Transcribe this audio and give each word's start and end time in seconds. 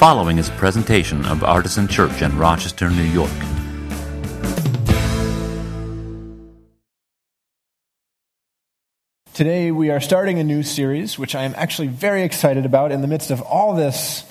following 0.00 0.38
is 0.38 0.48
a 0.48 0.52
presentation 0.52 1.26
of 1.26 1.44
Artisan 1.44 1.86
Church 1.86 2.22
in 2.22 2.38
Rochester, 2.38 2.88
New 2.88 3.02
York. 3.02 3.30
Today, 9.34 9.70
we 9.70 9.90
are 9.90 10.00
starting 10.00 10.38
a 10.38 10.42
new 10.42 10.62
series, 10.62 11.18
which 11.18 11.34
I 11.34 11.42
am 11.42 11.52
actually 11.54 11.88
very 11.88 12.22
excited 12.22 12.64
about 12.64 12.92
in 12.92 13.02
the 13.02 13.08
midst 13.08 13.30
of 13.30 13.42
all 13.42 13.74
this 13.74 14.24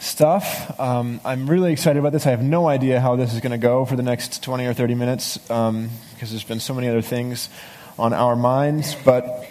stuff. 0.00 0.80
Um, 0.80 1.20
I'm 1.24 1.48
really 1.48 1.70
excited 1.70 2.00
about 2.00 2.10
this. 2.10 2.26
I 2.26 2.30
have 2.30 2.42
no 2.42 2.66
idea 2.66 3.00
how 3.00 3.14
this 3.14 3.32
is 3.32 3.38
going 3.38 3.52
to 3.52 3.56
go 3.56 3.84
for 3.84 3.94
the 3.94 4.02
next 4.02 4.42
20 4.42 4.66
or 4.66 4.74
30 4.74 4.96
minutes 4.96 5.48
um, 5.48 5.90
because 6.14 6.30
there's 6.30 6.42
been 6.42 6.58
so 6.58 6.74
many 6.74 6.88
other 6.88 7.02
things 7.02 7.48
on 8.00 8.12
our 8.12 8.34
minds. 8.34 8.96
But 9.04 9.48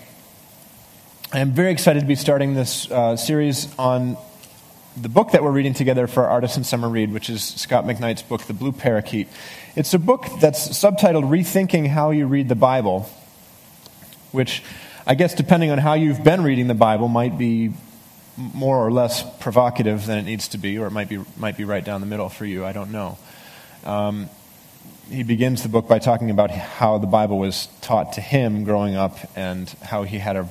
I 1.31 1.39
am 1.39 1.53
very 1.53 1.71
excited 1.71 2.01
to 2.01 2.05
be 2.05 2.15
starting 2.15 2.53
this 2.53 2.91
uh, 2.91 3.15
series 3.15 3.73
on 3.79 4.17
the 5.01 5.09
book 5.09 5.31
that 5.31 5.43
we're 5.43 5.51
reading 5.51 5.75
together 5.75 6.07
for 6.07 6.25
Artisan 6.25 6.63
Summer 6.63 6.89
Read, 6.89 7.13
which 7.13 7.29
is 7.29 7.43
Scot 7.43 7.85
McKnight's 7.85 8.23
book, 8.23 8.43
The 8.43 8.53
Blue 8.53 8.71
Parakeet. 8.71 9.27
It's 9.75 9.93
a 9.93 9.99
book 9.99 10.25
that's 10.39 10.67
subtitled 10.69 11.29
Rethinking 11.29 11.87
How 11.87 12.09
You 12.09 12.25
Read 12.25 12.49
the 12.49 12.55
Bible, 12.55 13.07
which 14.31 14.63
I 15.05 15.13
guess, 15.13 15.35
depending 15.35 15.69
on 15.69 15.77
how 15.77 15.93
you've 15.93 16.23
been 16.23 16.41
reading 16.41 16.67
the 16.67 16.73
Bible, 16.73 17.07
might 17.07 17.37
be 17.37 17.73
more 18.35 18.77
or 18.77 18.91
less 18.91 19.23
provocative 19.39 20.05
than 20.07 20.17
it 20.17 20.23
needs 20.23 20.47
to 20.49 20.57
be, 20.57 20.79
or 20.79 20.87
it 20.87 20.91
might 20.91 21.09
be, 21.09 21.23
might 21.37 21.57
be 21.57 21.63
right 21.63 21.83
down 21.83 22.01
the 22.01 22.07
middle 22.07 22.29
for 22.29 22.45
you. 22.45 22.65
I 22.65 22.73
don't 22.73 22.91
know. 22.91 23.19
Um, 23.83 24.29
he 25.09 25.21
begins 25.21 25.61
the 25.61 25.69
book 25.69 25.87
by 25.87 25.99
talking 25.99 26.31
about 26.31 26.49
how 26.49 26.97
the 26.97 27.07
Bible 27.07 27.37
was 27.37 27.67
taught 27.81 28.13
to 28.13 28.21
him 28.21 28.63
growing 28.63 28.95
up 28.95 29.17
and 29.35 29.69
how 29.83 30.03
he 30.03 30.17
had 30.17 30.35
a 30.35 30.45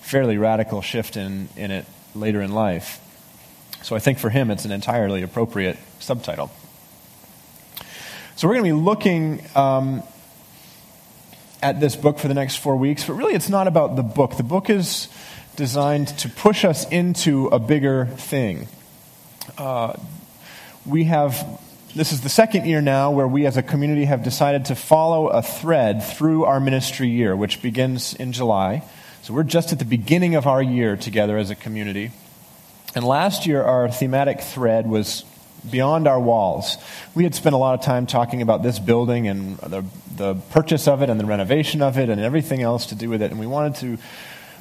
fairly 0.00 0.38
radical 0.38 0.80
shift 0.80 1.16
in, 1.16 1.48
in 1.56 1.72
it 1.72 1.86
later 2.14 2.40
in 2.40 2.52
life. 2.52 3.00
So 3.82 3.96
I 3.96 3.98
think 3.98 4.18
for 4.18 4.30
him 4.30 4.50
it's 4.50 4.64
an 4.64 4.72
entirely 4.72 5.22
appropriate 5.22 5.78
subtitle. 5.98 6.50
So 8.36 8.48
we're 8.48 8.54
going 8.54 8.70
to 8.70 8.76
be 8.76 8.82
looking 8.84 9.42
um, 9.54 10.02
at 11.62 11.80
this 11.80 11.96
book 11.96 12.18
for 12.18 12.28
the 12.28 12.34
next 12.34 12.56
four 12.56 12.76
weeks, 12.76 13.04
but 13.04 13.14
really 13.14 13.34
it's 13.34 13.48
not 13.48 13.66
about 13.66 13.96
the 13.96 14.02
book. 14.02 14.36
The 14.36 14.42
book 14.42 14.70
is 14.70 15.08
designed 15.56 16.08
to 16.18 16.28
push 16.28 16.64
us 16.64 16.88
into 16.88 17.48
a 17.48 17.58
bigger 17.58 18.06
thing. 18.06 18.66
Uh, 19.58 19.94
we 20.86 21.04
have, 21.04 21.60
this 21.94 22.12
is 22.12 22.22
the 22.22 22.28
second 22.28 22.66
year 22.66 22.80
now 22.80 23.10
where 23.10 23.28
we 23.28 23.44
as 23.44 23.56
a 23.56 23.62
community 23.62 24.06
have 24.06 24.22
decided 24.22 24.66
to 24.66 24.74
follow 24.74 25.28
a 25.28 25.42
thread 25.42 26.02
through 26.02 26.44
our 26.44 26.60
ministry 26.60 27.08
year, 27.08 27.36
which 27.36 27.60
begins 27.60 28.14
in 28.14 28.32
July. 28.32 28.82
So 29.22 29.34
we're 29.34 29.42
just 29.42 29.72
at 29.72 29.78
the 29.78 29.84
beginning 29.84 30.34
of 30.34 30.46
our 30.46 30.62
year 30.62 30.96
together 30.96 31.36
as 31.36 31.50
a 31.50 31.54
community. 31.54 32.12
And 32.94 33.04
last 33.04 33.46
year, 33.46 33.62
our 33.62 33.88
thematic 33.88 34.40
thread 34.40 34.88
was 34.88 35.24
beyond 35.68 36.08
our 36.08 36.18
walls. 36.18 36.76
We 37.14 37.24
had 37.24 37.34
spent 37.34 37.54
a 37.54 37.58
lot 37.58 37.78
of 37.78 37.84
time 37.84 38.06
talking 38.06 38.42
about 38.42 38.62
this 38.62 38.78
building 38.78 39.28
and 39.28 39.58
the, 39.58 39.84
the 40.16 40.34
purchase 40.50 40.88
of 40.88 41.02
it 41.02 41.10
and 41.10 41.20
the 41.20 41.26
renovation 41.26 41.82
of 41.82 41.98
it 41.98 42.08
and 42.08 42.20
everything 42.20 42.62
else 42.62 42.86
to 42.86 42.94
do 42.94 43.08
with 43.08 43.22
it. 43.22 43.30
And 43.30 43.38
we 43.38 43.46
wanted 43.46 43.76
to 43.76 43.98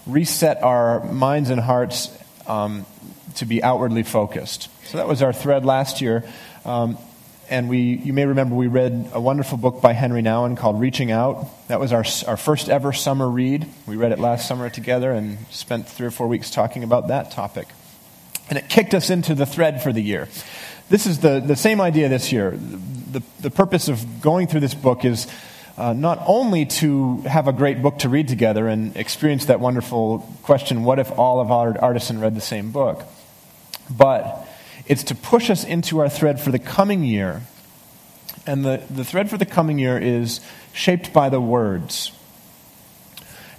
reset 0.05 0.61
our 0.61 1.03
minds 1.05 1.49
and 1.49 1.61
hearts 1.61 2.15
um, 2.47 2.85
to 3.35 3.45
be 3.45 3.63
outwardly 3.63 4.03
focused. 4.03 4.69
So 4.85 4.97
that 4.97 5.07
was 5.07 5.21
our 5.21 5.33
thread 5.33 5.65
last 5.65 6.01
year. 6.01 6.23
Um, 6.65 6.97
and 7.49 7.67
we, 7.67 7.79
you 7.79 8.13
may 8.13 8.25
remember 8.25 8.53
we 8.53 8.67
read 8.67 9.09
a 9.11 9.19
wonderful 9.19 9.57
book 9.57 9.81
by 9.81 9.93
Henri 9.93 10.21
Nouwen 10.21 10.55
called 10.55 10.79
Reaching 10.79 11.11
Out. 11.11 11.47
That 11.67 11.79
was 11.79 11.91
our, 11.91 12.03
our 12.27 12.37
first 12.37 12.69
ever 12.69 12.93
summer 12.93 13.27
read. 13.27 13.67
We 13.87 13.95
read 13.95 14.11
it 14.11 14.19
last 14.19 14.47
summer 14.47 14.69
together 14.69 15.11
and 15.11 15.39
spent 15.49 15.87
three 15.87 16.05
or 16.05 16.11
four 16.11 16.27
weeks 16.27 16.51
talking 16.51 16.83
about 16.83 17.07
that 17.07 17.31
topic. 17.31 17.67
And 18.49 18.57
it 18.57 18.67
kicked 18.67 18.93
us 18.93 19.09
into 19.09 19.35
the 19.35 19.45
thread 19.45 19.81
for 19.81 19.93
the 19.93 20.01
year. 20.01 20.27
This 20.89 21.05
is 21.05 21.19
the, 21.19 21.39
the 21.39 21.55
same 21.55 21.79
idea 21.79 22.09
this 22.09 22.31
year. 22.31 22.51
The, 22.51 23.21
the 23.39 23.51
purpose 23.51 23.87
of 23.87 24.21
going 24.21 24.47
through 24.47 24.61
this 24.61 24.73
book 24.73 25.05
is 25.05 25.27
uh, 25.77 25.93
not 25.93 26.21
only 26.25 26.65
to 26.65 27.21
have 27.21 27.47
a 27.47 27.53
great 27.53 27.81
book 27.81 27.99
to 27.99 28.09
read 28.09 28.27
together 28.27 28.67
and 28.67 28.97
experience 28.97 29.45
that 29.45 29.59
wonderful 29.59 30.27
question 30.43 30.83
what 30.83 30.99
if 30.99 31.11
all 31.17 31.39
of 31.39 31.51
our 31.51 31.79
artisan 31.79 32.19
read 32.19 32.35
the 32.35 32.41
same 32.41 32.71
book? 32.71 33.03
But 33.89 34.47
it's 34.87 35.03
to 35.05 35.15
push 35.15 35.49
us 35.49 35.63
into 35.63 35.99
our 35.99 36.09
thread 36.09 36.41
for 36.41 36.51
the 36.51 36.59
coming 36.59 37.03
year. 37.03 37.43
And 38.45 38.65
the, 38.65 38.81
the 38.89 39.05
thread 39.05 39.29
for 39.29 39.37
the 39.37 39.45
coming 39.45 39.77
year 39.77 39.97
is 39.97 40.41
shaped 40.73 41.13
by 41.13 41.29
the 41.29 41.39
words. 41.39 42.11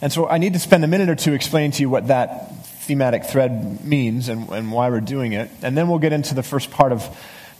And 0.03 0.13
so 0.13 0.29
I 0.29 0.39
need 0.39 0.55
to 0.55 0.59
spend 0.59 0.85
a 0.85 0.89
minute 0.89 1.09
or 1.09 1.15
two 1.15 1.33
explaining 1.33 1.71
to 1.73 1.83
you 1.83 1.91
what 1.91 2.09
that 2.09 2.60
thematic 2.91 3.23
thread 3.23 3.85
means 3.85 4.29
and, 4.29 4.49
and 4.49 4.73
why 4.73 4.91
we're 4.91 5.01
doing 5.01 5.33
it. 5.33 5.49
And 5.63 5.79
then 5.79 5.89
we'll 5.89 6.01
get 6.01 6.13
into 6.13 6.35
the 6.35 6.43
first 6.43 6.73
part 6.73 6.91
of 6.91 7.09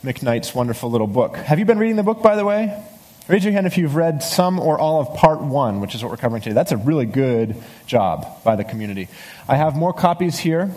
McKnight's 0.03 0.53
wonderful 0.53 0.91
little 0.91 1.07
book. 1.07 1.37
Have 1.37 1.57
you 1.57 1.63
been 1.63 1.79
reading 1.79 1.95
the 1.95 2.03
book, 2.03 2.21
by 2.21 2.35
the 2.35 2.43
way? 2.43 2.83
Raise 3.29 3.45
your 3.45 3.53
hand 3.53 3.65
if 3.65 3.77
you've 3.77 3.95
read 3.95 4.23
some 4.23 4.59
or 4.59 4.77
all 4.77 4.99
of 4.99 5.15
part 5.15 5.39
one, 5.39 5.79
which 5.79 5.95
is 5.95 6.03
what 6.03 6.11
we're 6.11 6.17
covering 6.17 6.41
today. 6.41 6.53
That's 6.53 6.73
a 6.73 6.77
really 6.77 7.05
good 7.05 7.55
job 7.87 8.43
by 8.43 8.57
the 8.57 8.65
community. 8.65 9.07
I 9.47 9.55
have 9.55 9.73
more 9.73 9.93
copies 9.93 10.37
here. 10.37 10.69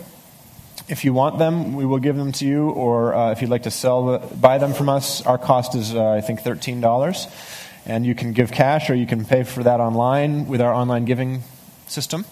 If 0.87 1.03
you 1.03 1.11
want 1.11 1.37
them, 1.37 1.75
we 1.75 1.85
will 1.85 1.99
give 1.99 2.15
them 2.15 2.31
to 2.31 2.45
you, 2.45 2.69
or 2.69 3.13
uh, 3.13 3.31
if 3.33 3.41
you'd 3.41 3.49
like 3.49 3.63
to 3.63 3.71
sell 3.71 4.19
buy 4.39 4.57
them 4.57 4.73
from 4.73 4.87
us, 4.87 5.21
our 5.25 5.37
cost 5.37 5.75
is, 5.75 5.93
uh, 5.93 6.11
I 6.11 6.21
think, 6.21 6.43
$13. 6.43 7.59
And 7.85 8.05
you 8.05 8.15
can 8.15 8.31
give 8.31 8.53
cash 8.53 8.89
or 8.89 8.95
you 8.95 9.05
can 9.05 9.25
pay 9.25 9.43
for 9.43 9.63
that 9.63 9.81
online 9.81 10.47
with 10.47 10.61
our 10.61 10.73
online 10.73 11.03
giving 11.03 11.43
system. 11.87 12.23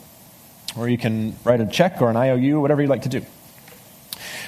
Or 0.78 0.90
you 0.90 0.98
can 0.98 1.36
write 1.44 1.62
a 1.62 1.66
check 1.66 2.02
or 2.02 2.10
an 2.10 2.16
IOU, 2.16 2.60
whatever 2.60 2.82
you'd 2.82 2.90
like 2.90 3.04
to 3.04 3.10
do. 3.10 3.26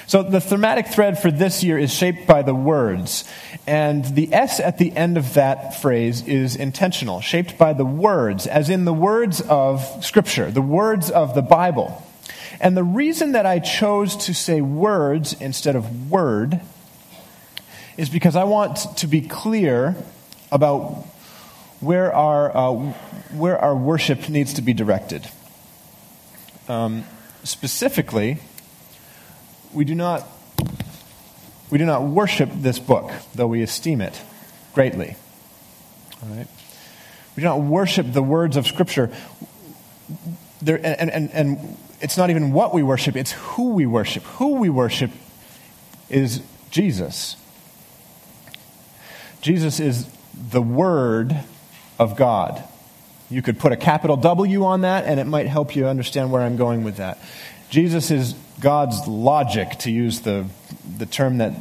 So 0.08 0.22
the 0.22 0.40
thematic 0.40 0.86
thread 0.86 1.18
for 1.18 1.32
this 1.32 1.64
year 1.64 1.78
is 1.78 1.92
shaped 1.92 2.28
by 2.28 2.42
the 2.42 2.54
words. 2.54 3.24
And 3.66 4.04
the 4.04 4.32
S 4.32 4.60
at 4.60 4.78
the 4.78 4.96
end 4.96 5.18
of 5.18 5.34
that 5.34 5.80
phrase 5.80 6.26
is 6.26 6.54
intentional, 6.54 7.20
shaped 7.20 7.58
by 7.58 7.72
the 7.72 7.84
words, 7.84 8.46
as 8.46 8.70
in 8.70 8.84
the 8.84 8.92
words 8.92 9.40
of 9.40 10.04
Scripture, 10.04 10.50
the 10.50 10.62
words 10.62 11.10
of 11.10 11.34
the 11.34 11.42
Bible. 11.42 12.06
And 12.60 12.76
the 12.76 12.84
reason 12.84 13.32
that 13.32 13.46
I 13.46 13.58
chose 13.58 14.16
to 14.26 14.34
say 14.34 14.60
words 14.60 15.34
instead 15.40 15.74
of 15.74 16.10
word 16.10 16.60
is 17.96 18.08
because 18.08 18.36
I 18.36 18.44
want 18.44 18.76
to 18.98 19.06
be 19.08 19.22
clear 19.22 19.96
about 20.52 21.04
where 21.80 22.14
our, 22.14 22.56
uh, 22.56 22.72
where 23.32 23.58
our 23.58 23.74
worship 23.74 24.28
needs 24.28 24.54
to 24.54 24.62
be 24.62 24.72
directed. 24.72 25.28
Um, 26.68 27.04
specifically, 27.44 28.38
we 29.72 29.84
do 29.84 29.94
not 29.94 30.26
we 31.70 31.78
do 31.78 31.84
not 31.84 32.02
worship 32.04 32.50
this 32.54 32.78
book, 32.78 33.10
though 33.34 33.48
we 33.48 33.62
esteem 33.62 34.00
it 34.00 34.20
greatly. 34.72 35.16
All 36.22 36.36
right? 36.36 36.46
We 37.34 37.42
do 37.42 37.46
not 37.46 37.60
worship 37.60 38.12
the 38.12 38.22
words 38.22 38.56
of 38.56 38.66
Scripture. 38.66 39.10
There, 40.62 40.80
and, 40.82 41.10
and, 41.10 41.30
and 41.32 41.76
it's 42.00 42.16
not 42.16 42.30
even 42.30 42.52
what 42.52 42.72
we 42.72 42.82
worship, 42.82 43.16
it's 43.16 43.32
who 43.32 43.70
we 43.70 43.84
worship. 43.84 44.22
Who 44.22 44.54
we 44.54 44.70
worship 44.70 45.10
is 46.08 46.40
Jesus. 46.70 47.36
Jesus 49.40 49.80
is 49.80 50.08
the 50.34 50.62
Word 50.62 51.36
of 51.98 52.16
God. 52.16 52.62
You 53.28 53.42
could 53.42 53.58
put 53.58 53.72
a 53.72 53.76
capital 53.76 54.16
W 54.16 54.64
on 54.64 54.82
that, 54.82 55.04
and 55.04 55.18
it 55.18 55.24
might 55.24 55.46
help 55.46 55.74
you 55.74 55.86
understand 55.86 56.30
where 56.30 56.42
I'm 56.42 56.56
going 56.56 56.84
with 56.84 56.98
that. 56.98 57.18
Jesus 57.70 58.10
is 58.10 58.34
God's 58.60 59.06
logic, 59.08 59.70
to 59.80 59.90
use 59.90 60.20
the, 60.20 60.46
the 60.98 61.06
term 61.06 61.38
that 61.38 61.52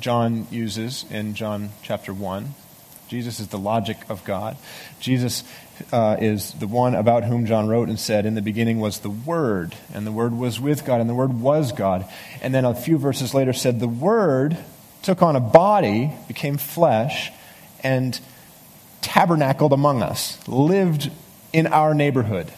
John 0.00 0.46
uses 0.50 1.04
in 1.10 1.34
John 1.34 1.70
chapter 1.82 2.12
1. 2.12 2.54
Jesus 3.08 3.40
is 3.40 3.48
the 3.48 3.58
logic 3.58 3.96
of 4.08 4.24
God. 4.24 4.56
Jesus 5.00 5.44
uh, 5.92 6.16
is 6.20 6.52
the 6.52 6.66
one 6.66 6.94
about 6.94 7.24
whom 7.24 7.46
John 7.46 7.68
wrote 7.68 7.88
and 7.88 7.98
said, 7.98 8.26
In 8.26 8.34
the 8.34 8.42
beginning 8.42 8.80
was 8.80 9.00
the 9.00 9.10
Word, 9.10 9.74
and 9.94 10.06
the 10.06 10.12
Word 10.12 10.32
was 10.32 10.60
with 10.60 10.84
God, 10.84 11.00
and 11.00 11.08
the 11.08 11.14
Word 11.14 11.40
was 11.40 11.72
God. 11.72 12.06
And 12.42 12.54
then 12.54 12.64
a 12.64 12.74
few 12.74 12.98
verses 12.98 13.32
later 13.32 13.52
said, 13.52 13.80
The 13.80 13.88
Word 13.88 14.58
took 15.02 15.22
on 15.22 15.36
a 15.36 15.40
body, 15.40 16.12
became 16.28 16.58
flesh, 16.58 17.30
and 17.82 18.18
tabernacled 19.16 19.72
among 19.72 20.02
us, 20.02 20.46
lived 20.46 21.10
in 21.50 21.66
our 21.66 21.94
neighborhood. 21.94 22.52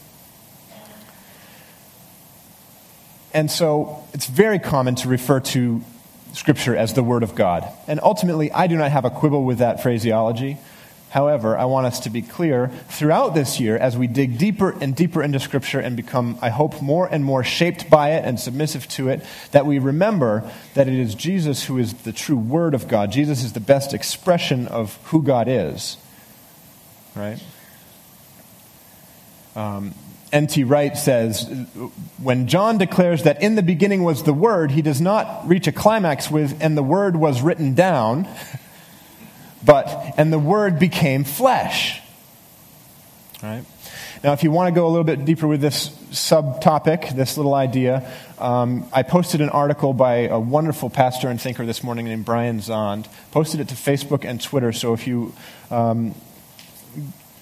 And 3.33 3.49
so 3.49 4.03
it's 4.13 4.27
very 4.27 4.59
common 4.59 4.97
to 4.97 5.09
refer 5.09 5.39
to 5.39 5.83
Scripture 6.33 6.75
as 6.75 6.95
the 6.95 7.05
Word 7.05 7.23
of 7.23 7.37
God. 7.37 7.65
And 7.87 8.01
ultimately, 8.03 8.51
I 8.51 8.67
do 8.67 8.77
not 8.77 8.91
have 8.91 9.05
a 9.05 9.11
quibble 9.11 9.45
with 9.45 9.59
that 9.59 9.85
phraseology. 9.85 10.59
However, 11.11 11.57
I 11.57 11.67
want 11.67 11.87
us 11.87 12.01
to 12.01 12.11
be 12.11 12.23
clear 12.23 12.73
throughout 12.89 13.37
this 13.37 13.61
year 13.61 13.77
as 13.77 13.97
we 13.97 14.09
dig 14.09 14.37
deeper 14.37 14.77
and 14.81 14.97
deeper 14.97 15.23
into 15.23 15.39
Scripture 15.39 15.79
and 15.79 15.95
become, 15.95 16.41
I 16.43 16.49
hope, 16.49 16.83
more 16.83 17.07
and 17.07 17.25
more 17.25 17.45
shaped 17.45 17.89
by 17.89 18.15
it 18.15 18.25
and 18.25 18.41
submissive 18.41 18.89
to 18.89 19.11
it, 19.11 19.25
that 19.53 19.65
we 19.65 19.79
remember 19.79 20.51
that 20.75 20.89
it 20.89 20.99
is 20.99 21.15
Jesus 21.15 21.67
who 21.67 21.79
is 21.79 21.95
the 21.95 22.13
true 22.13 22.37
Word 22.37 22.75
of 22.75 22.89
God. 22.89 23.13
Jesus 23.13 23.45
is 23.45 23.53
the 23.53 23.61
best 23.61 23.95
expression 23.95 24.67
of 24.67 24.99
who 25.05 25.23
God 25.23 25.47
is. 25.47 25.99
Right? 27.19 27.43
Um, 29.57 29.93
N.T. 30.33 30.65
Wright 30.65 30.97
says 30.97 31.49
when 32.23 32.47
John 32.47 32.79
declares 32.79 33.25
that 33.25 33.43
in 33.43 33.55
the 33.55 33.63
beginning 33.63 34.05
was 34.05 34.23
the 34.23 34.33
Word, 34.33 34.71
he 34.71 34.83
does 34.83 35.01
not 35.01 35.49
reach 35.49 35.67
a 35.67 35.73
climax 35.73 36.31
with, 36.31 36.63
and 36.63 36.77
the 36.77 36.83
Word 36.83 37.17
was 37.17 37.43
written 37.43 37.75
down, 37.75 38.29
but, 39.65 40.15
and 40.17 40.33
the 40.33 40.39
Word 40.39 40.79
became 40.79 41.25
flesh. 41.25 42.01
Right? 43.43 43.65
Now, 44.23 44.33
if 44.33 44.43
you 44.43 44.51
want 44.51 44.69
to 44.69 44.79
go 44.79 44.87
a 44.87 44.91
little 44.91 45.05
bit 45.05 45.25
deeper 45.25 45.47
with 45.47 45.61
this 45.61 45.89
subtopic, 46.11 47.15
this 47.15 47.37
little 47.37 47.55
idea, 47.55 48.11
um, 48.39 48.89
I 48.93 49.03
posted 49.05 49.41
an 49.41 49.49
article 49.49 49.93
by 49.93 50.27
a 50.27 50.39
wonderful 50.39 50.91
pastor 50.91 51.29
and 51.29 51.41
thinker 51.41 51.65
this 51.65 51.83
morning 51.83 52.07
named 52.07 52.25
Brian 52.25 52.59
Zahnd. 52.59 53.07
Posted 53.31 53.61
it 53.61 53.69
to 53.69 53.75
Facebook 53.75 54.25
and 54.25 54.41
Twitter, 54.41 54.73
so 54.73 54.93
if 54.93 55.07
you 55.07 55.35
um, 55.71 56.15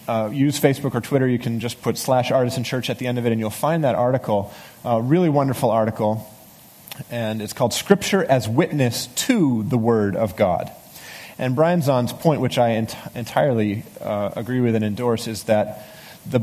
uh, 0.09 0.31
use 0.33 0.61
Facebook 0.61 0.95
or 0.95 1.01
Twitter, 1.01 1.27
you 1.27 1.39
can 1.39 1.61
just 1.61 1.83
put 1.83 1.99
slash 1.99 2.31
artisan 2.31 2.65
church 2.65 2.91
at 2.91 2.99
the 2.99 3.07
end 3.07 3.19
of 3.19 3.27
it, 3.27 3.33
and 3.33 3.41
you'll 3.41 3.51
find 3.51 3.85
that 3.85 3.95
article. 3.95 4.53
Uh, 4.85 5.01
really 5.01 5.29
wonderful 5.29 5.71
article. 5.71 6.33
And 7.11 7.43
it's 7.43 7.53
called 7.53 7.75
Scripture 7.75 8.25
as 8.25 8.49
Witness 8.49 9.09
to 9.09 9.63
the 9.65 9.77
Word 9.77 10.17
of 10.17 10.37
God. 10.37 10.71
And 11.39 11.55
Brian 11.55 11.81
Zahnd's 11.81 12.13
point, 12.15 12.41
which 12.41 12.57
I 12.57 12.73
ent- 12.73 12.97
entirely 13.15 13.83
uh, 14.01 14.31
agree 14.37 14.61
with 14.61 14.75
and 14.75 14.85
endorse, 14.85 15.27
is 15.27 15.45
that 15.45 15.87
the 16.25 16.41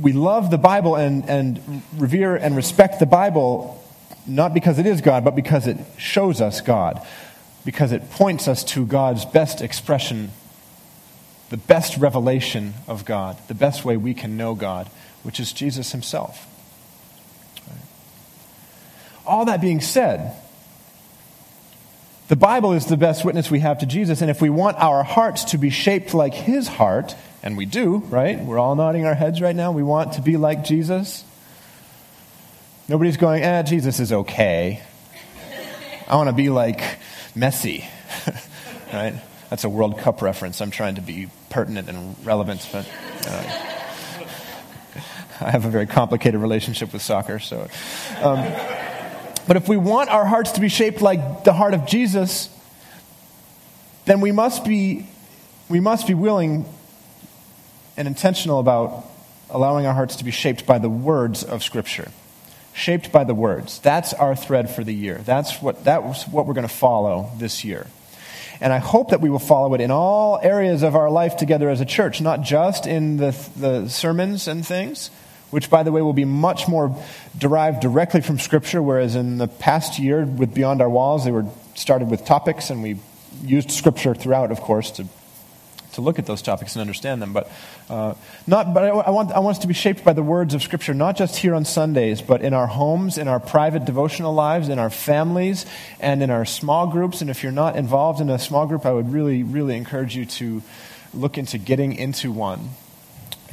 we 0.00 0.12
love 0.12 0.50
the 0.50 0.58
Bible 0.58 0.94
and, 0.94 1.28
and 1.28 1.82
revere 1.96 2.36
and 2.36 2.54
respect 2.54 3.00
the 3.00 3.06
Bible 3.06 3.82
not 4.26 4.54
because 4.54 4.78
it 4.78 4.86
is 4.86 5.00
God, 5.00 5.24
but 5.24 5.36
because 5.36 5.66
it 5.66 5.78
shows 5.98 6.40
us 6.40 6.60
God, 6.60 7.04
because 7.64 7.92
it 7.92 8.10
points 8.10 8.48
us 8.48 8.64
to 8.64 8.84
God's 8.84 9.24
best 9.24 9.60
expression, 9.60 10.30
the 11.50 11.56
best 11.56 11.96
revelation 11.96 12.74
of 12.88 13.04
God, 13.04 13.36
the 13.48 13.54
best 13.54 13.84
way 13.84 13.96
we 13.96 14.14
can 14.14 14.36
know 14.36 14.54
God, 14.54 14.88
which 15.22 15.38
is 15.40 15.52
Jesus 15.52 15.92
Himself. 15.92 16.46
All 19.26 19.44
that 19.46 19.60
being 19.60 19.80
said, 19.80 20.36
the 22.28 22.36
Bible 22.36 22.72
is 22.72 22.86
the 22.86 22.96
best 22.96 23.24
witness 23.24 23.50
we 23.50 23.60
have 23.60 23.78
to 23.78 23.86
Jesus, 23.86 24.20
and 24.20 24.30
if 24.30 24.40
we 24.40 24.50
want 24.50 24.76
our 24.78 25.02
hearts 25.02 25.44
to 25.44 25.58
be 25.58 25.70
shaped 25.70 26.14
like 26.14 26.34
His 26.34 26.66
heart, 26.68 27.14
and 27.42 27.56
we 27.56 27.66
do, 27.66 27.98
right? 27.98 28.40
We're 28.40 28.58
all 28.58 28.74
nodding 28.74 29.06
our 29.06 29.14
heads 29.14 29.40
right 29.40 29.54
now. 29.54 29.70
We 29.70 29.84
want 29.84 30.14
to 30.14 30.22
be 30.22 30.36
like 30.36 30.64
Jesus. 30.64 31.24
Nobody's 32.88 33.16
going, 33.16 33.44
eh, 33.44 33.62
Jesus 33.62 34.00
is 34.00 34.12
okay. 34.12 34.82
I 36.08 36.16
want 36.16 36.28
to 36.28 36.32
be 36.32 36.50
like 36.50 36.80
Messi, 37.36 37.84
right? 38.92 39.14
That's 39.50 39.64
a 39.64 39.68
World 39.68 39.98
Cup 39.98 40.22
reference. 40.22 40.60
I'm 40.60 40.70
trying 40.70 40.96
to 40.96 41.00
be 41.00 41.28
pertinent 41.50 41.88
and 41.88 42.16
relevant, 42.24 42.68
but 42.72 42.88
uh, 43.26 43.42
I 45.40 45.50
have 45.50 45.64
a 45.64 45.70
very 45.70 45.86
complicated 45.86 46.40
relationship 46.40 46.92
with 46.92 47.02
soccer. 47.02 47.38
So, 47.38 47.68
um, 48.22 48.52
but 49.46 49.56
if 49.56 49.68
we 49.68 49.76
want 49.76 50.10
our 50.10 50.24
hearts 50.24 50.52
to 50.52 50.60
be 50.60 50.68
shaped 50.68 51.00
like 51.00 51.44
the 51.44 51.52
heart 51.52 51.74
of 51.74 51.86
Jesus, 51.86 52.50
then 54.04 54.20
we 54.20 54.32
must 54.32 54.64
be 54.64 55.06
we 55.68 55.80
must 55.80 56.06
be 56.06 56.14
willing 56.14 56.64
and 57.96 58.06
intentional 58.06 58.60
about 58.60 59.04
allowing 59.50 59.86
our 59.86 59.94
hearts 59.94 60.16
to 60.16 60.24
be 60.24 60.30
shaped 60.30 60.66
by 60.66 60.78
the 60.78 60.88
words 60.88 61.42
of 61.42 61.62
Scripture. 61.62 62.10
Shaped 62.74 63.10
by 63.10 63.24
the 63.24 63.34
words. 63.34 63.78
That's 63.78 64.12
our 64.12 64.36
thread 64.36 64.68
for 64.68 64.84
the 64.84 64.92
year. 64.92 65.18
That's 65.24 65.62
what, 65.62 65.82
that's 65.82 66.28
what 66.28 66.46
we're 66.46 66.54
going 66.54 66.68
to 66.68 66.74
follow 66.74 67.30
this 67.38 67.64
year. 67.64 67.86
And 68.60 68.72
I 68.72 68.78
hope 68.78 69.10
that 69.10 69.20
we 69.20 69.30
will 69.30 69.38
follow 69.38 69.74
it 69.74 69.80
in 69.80 69.90
all 69.90 70.38
areas 70.42 70.82
of 70.82 70.96
our 70.96 71.10
life 71.10 71.36
together 71.36 71.68
as 71.68 71.80
a 71.80 71.84
church, 71.84 72.20
not 72.20 72.40
just 72.40 72.86
in 72.86 73.16
the, 73.16 73.36
the 73.56 73.88
sermons 73.88 74.48
and 74.48 74.66
things, 74.66 75.10
which, 75.50 75.70
by 75.70 75.82
the 75.82 75.92
way, 75.92 76.02
will 76.02 76.12
be 76.12 76.24
much 76.24 76.66
more 76.68 76.96
derived 77.36 77.80
directly 77.80 78.20
from 78.20 78.38
Scripture, 78.38 78.82
whereas 78.82 79.14
in 79.14 79.38
the 79.38 79.48
past 79.48 79.98
year 79.98 80.24
with 80.24 80.54
Beyond 80.54 80.80
Our 80.80 80.90
Walls, 80.90 81.24
they 81.24 81.30
were 81.30 81.46
started 81.74 82.10
with 82.10 82.24
topics, 82.24 82.70
and 82.70 82.82
we 82.82 82.98
used 83.42 83.70
Scripture 83.70 84.14
throughout, 84.14 84.50
of 84.50 84.60
course, 84.60 84.90
to 84.92 85.06
to 85.96 86.00
look 86.00 86.18
at 86.18 86.26
those 86.26 86.40
topics 86.40 86.74
and 86.74 86.80
understand 86.80 87.20
them. 87.20 87.32
But, 87.32 87.50
uh, 87.90 88.14
not, 88.46 88.72
but 88.72 88.84
I, 88.84 88.88
I, 88.88 89.10
want, 89.10 89.32
I 89.32 89.40
want 89.40 89.56
us 89.56 89.62
to 89.62 89.66
be 89.66 89.74
shaped 89.74 90.04
by 90.04 90.12
the 90.12 90.22
words 90.22 90.54
of 90.54 90.62
Scripture, 90.62 90.94
not 90.94 91.16
just 91.16 91.36
here 91.36 91.54
on 91.54 91.64
Sundays, 91.64 92.22
but 92.22 92.40
in 92.40 92.54
our 92.54 92.66
homes, 92.66 93.18
in 93.18 93.28
our 93.28 93.40
private 93.40 93.84
devotional 93.84 94.32
lives, 94.32 94.68
in 94.68 94.78
our 94.78 94.90
families, 94.90 95.66
and 96.00 96.22
in 96.22 96.30
our 96.30 96.44
small 96.44 96.86
groups. 96.86 97.20
And 97.20 97.28
if 97.28 97.42
you're 97.42 97.52
not 97.52 97.76
involved 97.76 98.20
in 98.20 98.30
a 98.30 98.38
small 98.38 98.66
group, 98.66 98.86
I 98.86 98.92
would 98.92 99.12
really, 99.12 99.42
really 99.42 99.76
encourage 99.76 100.16
you 100.16 100.24
to 100.24 100.62
look 101.12 101.38
into 101.38 101.58
getting 101.58 101.94
into 101.94 102.30
one. 102.30 102.70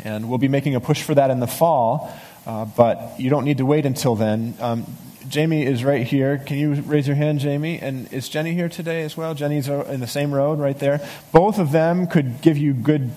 And 0.04 0.30
we'll 0.30 0.38
be 0.38 0.48
making 0.48 0.76
a 0.76 0.80
push 0.80 1.02
for 1.02 1.16
that 1.16 1.30
in 1.32 1.40
the 1.40 1.48
fall, 1.48 2.14
uh, 2.46 2.66
but 2.66 3.20
you 3.20 3.30
don't 3.30 3.46
need 3.46 3.58
to 3.58 3.66
wait 3.66 3.86
until 3.86 4.16
then. 4.16 4.56
Um, 4.60 4.86
Jamie 5.34 5.66
is 5.66 5.84
right 5.84 6.06
here. 6.06 6.38
Can 6.38 6.60
you 6.60 6.76
raise 6.84 7.08
your 7.08 7.16
hand, 7.16 7.40
Jamie? 7.40 7.80
And 7.80 8.12
is 8.14 8.30
Jenny 8.30 8.54
here 8.54 8.70
today 8.70 9.02
as 9.02 9.18
well? 9.18 9.34
Jenny's 9.34 9.68
in 9.68 10.00
the 10.00 10.06
same 10.06 10.32
road 10.32 10.60
right 10.60 10.78
there. 10.78 11.04
Both 11.32 11.58
of 11.58 11.72
them 11.72 12.06
could 12.06 12.40
give 12.42 12.56
you 12.56 12.72
good 12.72 13.10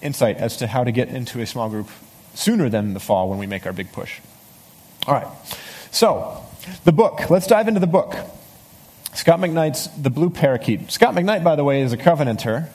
insight 0.00 0.36
as 0.36 0.56
to 0.58 0.68
how 0.68 0.84
to 0.84 0.92
get 0.92 1.08
into 1.08 1.40
a 1.40 1.46
small 1.46 1.68
group 1.68 1.88
sooner 2.32 2.68
than 2.68 2.94
the 2.94 3.00
fall 3.00 3.28
when 3.28 3.40
we 3.40 3.48
make 3.48 3.66
our 3.66 3.72
big 3.72 3.90
push. 3.90 4.20
All 5.08 5.14
right. 5.14 5.26
So, 5.90 6.44
the 6.84 6.92
book. 6.92 7.28
Let's 7.28 7.48
dive 7.48 7.66
into 7.66 7.80
the 7.80 7.88
book. 7.88 8.14
Scot 9.14 9.40
McKnight's 9.40 9.88
The 9.88 10.10
Blue 10.10 10.30
Parakeet. 10.30 10.92
Scot 10.92 11.12
McKnight, 11.12 11.42
by 11.42 11.56
the 11.56 11.64
way, 11.64 11.82
is 11.82 11.92
a 11.92 11.96
Covenanter, 11.96 12.68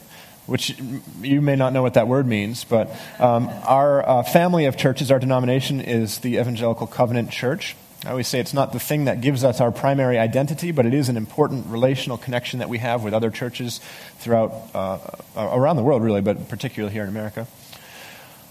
which 0.46 0.78
you 1.22 1.40
may 1.42 1.56
not 1.56 1.72
know 1.72 1.84
what 1.84 1.94
that 1.94 2.10
word 2.10 2.28
means, 2.28 2.66
but 2.66 2.94
um, 3.18 3.50
our 3.64 4.06
uh, 4.06 4.24
family 4.24 4.66
of 4.66 4.76
churches, 4.76 5.10
our 5.10 5.20
denomination 5.20 5.80
is 5.80 6.20
the 6.20 6.38
Evangelical 6.38 6.86
Covenant 6.86 7.32
Church. 7.32 7.78
I 8.06 8.10
always 8.10 8.28
say 8.28 8.42
it's 8.42 8.54
not 8.54 8.74
the 8.74 8.80
thing 8.80 9.06
that 9.06 9.22
gives 9.22 9.46
us 9.46 9.62
our 9.62 9.72
primary 9.72 10.20
identity, 10.20 10.72
but 10.72 10.86
it 10.86 10.94
is 10.94 11.08
an 11.08 11.16
important 11.16 11.68
relational 11.68 12.18
connection 12.18 12.60
that 12.60 12.68
we 12.68 12.80
have 12.80 13.02
with 13.02 13.14
other 13.14 13.30
churches 13.30 13.80
throughout, 14.18 14.52
uh, 14.74 15.00
around 15.38 15.78
the 15.78 15.84
world, 15.84 16.04
really, 16.04 16.20
but 16.20 16.50
particularly 16.50 16.92
here 16.92 17.04
in 17.04 17.10
America. 17.10 17.48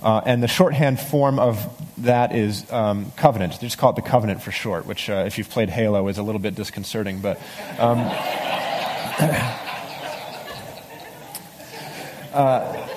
Uh, 0.03 0.23
and 0.25 0.43
the 0.43 0.49
shorthand 0.49 0.99
form 0.99 1.39
of 1.39 1.69
that 1.99 2.35
is 2.35 2.71
um, 2.73 3.13
covenant. 3.17 3.61
They 3.61 3.67
just 3.67 3.77
call 3.77 3.91
it 3.91 3.97
the 3.97 4.03
covenant 4.03 4.43
for 4.43 4.53
short, 4.53 4.87
which, 4.87 5.11
uh, 5.11 5.25
if 5.27 5.37
you've 5.37 5.51
played 5.51 5.69
Halo, 5.69 6.09
is 6.09 6.17
a 6.17 6.23
little 6.23 6.41
bit 6.41 6.55
disconcerting. 6.55 7.21
But 7.21 7.39
um, 7.79 7.99
uh, 12.33 12.89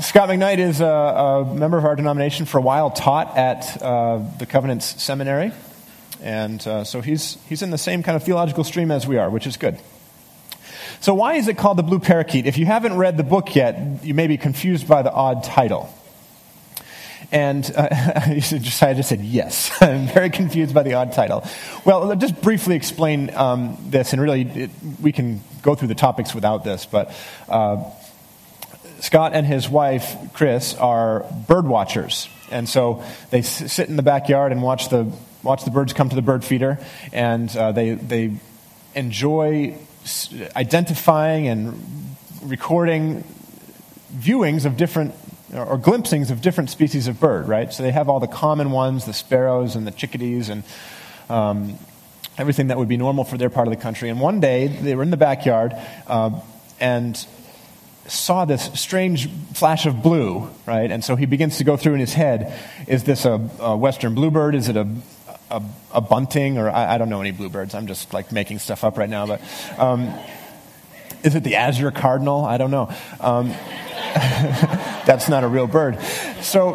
Scot 0.00 0.28
McKnight 0.28 0.58
is 0.58 0.80
a, 0.80 0.86
a, 0.86 1.54
member 1.54 1.78
of 1.78 1.84
our 1.84 1.94
denomination 1.94 2.44
for 2.44 2.58
a 2.58 2.62
while, 2.62 2.90
taught 2.90 3.36
at 3.36 3.80
uh, 3.80 4.20
the 4.38 4.46
Covenants 4.46 5.00
Seminary. 5.00 5.52
And 6.26 6.66
uh, 6.66 6.82
so 6.82 7.02
he's, 7.02 7.38
he's 7.48 7.62
in 7.62 7.70
the 7.70 7.78
same 7.78 8.02
kind 8.02 8.16
of 8.16 8.24
theological 8.24 8.64
stream 8.64 8.90
as 8.90 9.06
we 9.06 9.16
are, 9.16 9.30
which 9.30 9.46
is 9.46 9.56
good. 9.56 9.78
So, 10.98 11.14
why 11.14 11.34
is 11.34 11.46
it 11.46 11.56
called 11.56 11.78
the 11.78 11.84
Blue 11.84 12.00
Parakeet? 12.00 12.46
If 12.46 12.58
you 12.58 12.66
haven't 12.66 12.96
read 12.96 13.16
the 13.16 13.22
book 13.22 13.54
yet, 13.54 14.02
you 14.02 14.12
may 14.12 14.26
be 14.26 14.36
confused 14.36 14.88
by 14.88 15.02
the 15.02 15.12
odd 15.12 15.44
title. 15.44 15.88
And 17.30 17.70
uh, 17.76 17.88
I 17.92 18.40
just 18.40 18.76
said, 18.76 19.20
yes. 19.20 19.70
I'm 19.80 20.08
very 20.08 20.30
confused 20.30 20.74
by 20.74 20.82
the 20.82 20.94
odd 20.94 21.12
title. 21.12 21.44
Well, 21.84 22.10
I'll 22.10 22.16
just 22.16 22.42
briefly 22.42 22.74
explain 22.74 23.32
um, 23.36 23.78
this, 23.86 24.12
and 24.12 24.20
really, 24.20 24.42
it, 24.42 24.70
we 25.00 25.12
can 25.12 25.42
go 25.62 25.76
through 25.76 25.88
the 25.88 25.94
topics 25.94 26.34
without 26.34 26.64
this, 26.64 26.86
but 26.86 27.14
uh, 27.48 27.84
Scot 28.98 29.32
and 29.32 29.46
his 29.46 29.68
wife, 29.68 30.16
Chris, 30.32 30.74
are 30.74 31.20
bird 31.46 31.68
watchers. 31.68 32.28
And 32.50 32.68
so 32.68 33.04
they 33.30 33.42
sit 33.42 33.88
in 33.88 33.94
the 33.94 34.02
backyard 34.02 34.50
and 34.50 34.60
watch 34.60 34.88
the 34.88 35.12
watch 35.46 35.64
the 35.64 35.70
birds 35.70 35.92
come 35.92 36.08
to 36.08 36.16
the 36.16 36.22
bird 36.22 36.44
feeder, 36.44 36.78
and 37.12 37.54
uh, 37.56 37.72
they, 37.72 37.94
they 37.94 38.32
enjoy 38.94 39.78
identifying 40.54 41.48
and 41.48 42.16
recording 42.42 43.24
viewings 44.14 44.64
of 44.64 44.76
different 44.76 45.14
or 45.54 45.78
glimpsings 45.78 46.30
of 46.30 46.42
different 46.42 46.70
species 46.70 47.06
of 47.06 47.20
bird, 47.20 47.48
right? 47.48 47.72
So 47.72 47.82
they 47.82 47.92
have 47.92 48.08
all 48.08 48.20
the 48.20 48.26
common 48.26 48.72
ones, 48.72 49.04
the 49.06 49.12
sparrows 49.12 49.76
and 49.76 49.86
the 49.86 49.92
chickadees 49.92 50.48
and 50.48 50.64
um, 51.28 51.78
everything 52.36 52.66
that 52.68 52.78
would 52.78 52.88
be 52.88 52.96
normal 52.96 53.24
for 53.24 53.38
their 53.38 53.48
part 53.48 53.68
of 53.68 53.74
the 53.74 53.80
country. 53.80 54.08
And 54.08 54.20
one 54.20 54.40
day 54.40 54.66
they 54.66 54.94
were 54.94 55.02
in 55.02 55.10
the 55.10 55.16
backyard 55.16 55.72
uh, 56.06 56.40
and 56.80 57.16
saw 58.06 58.44
this 58.44 58.70
strange 58.74 59.28
flash 59.54 59.86
of 59.86 60.02
blue, 60.02 60.48
right? 60.66 60.90
And 60.90 61.04
so 61.04 61.16
he 61.16 61.26
begins 61.26 61.58
to 61.58 61.64
go 61.64 61.76
through 61.76 61.94
in 61.94 62.00
his 62.00 62.14
head: 62.14 62.58
Is 62.86 63.04
this 63.04 63.24
a, 63.24 63.48
a 63.60 63.76
western 63.76 64.14
bluebird? 64.14 64.54
Is 64.54 64.68
it 64.68 64.76
a 64.76 64.88
a, 65.50 65.62
a 65.92 66.00
bunting, 66.00 66.58
or 66.58 66.68
I, 66.70 66.94
I, 66.94 66.98
don't 66.98 67.08
know 67.08 67.20
any 67.20 67.30
bluebirds. 67.30 67.74
I'm 67.74 67.86
just 67.86 68.12
like 68.12 68.32
making 68.32 68.58
stuff 68.58 68.84
up 68.84 68.98
right 68.98 69.08
now. 69.08 69.26
But 69.26 69.40
um, 69.78 70.12
is 71.22 71.34
it 71.34 71.44
the 71.44 71.56
azure 71.56 71.90
cardinal? 71.90 72.44
I 72.44 72.56
don't 72.56 72.70
know. 72.70 72.92
Um, 73.20 73.48
that's 75.06 75.28
not 75.28 75.44
a 75.44 75.48
real 75.48 75.66
bird. 75.66 76.00
So, 76.40 76.74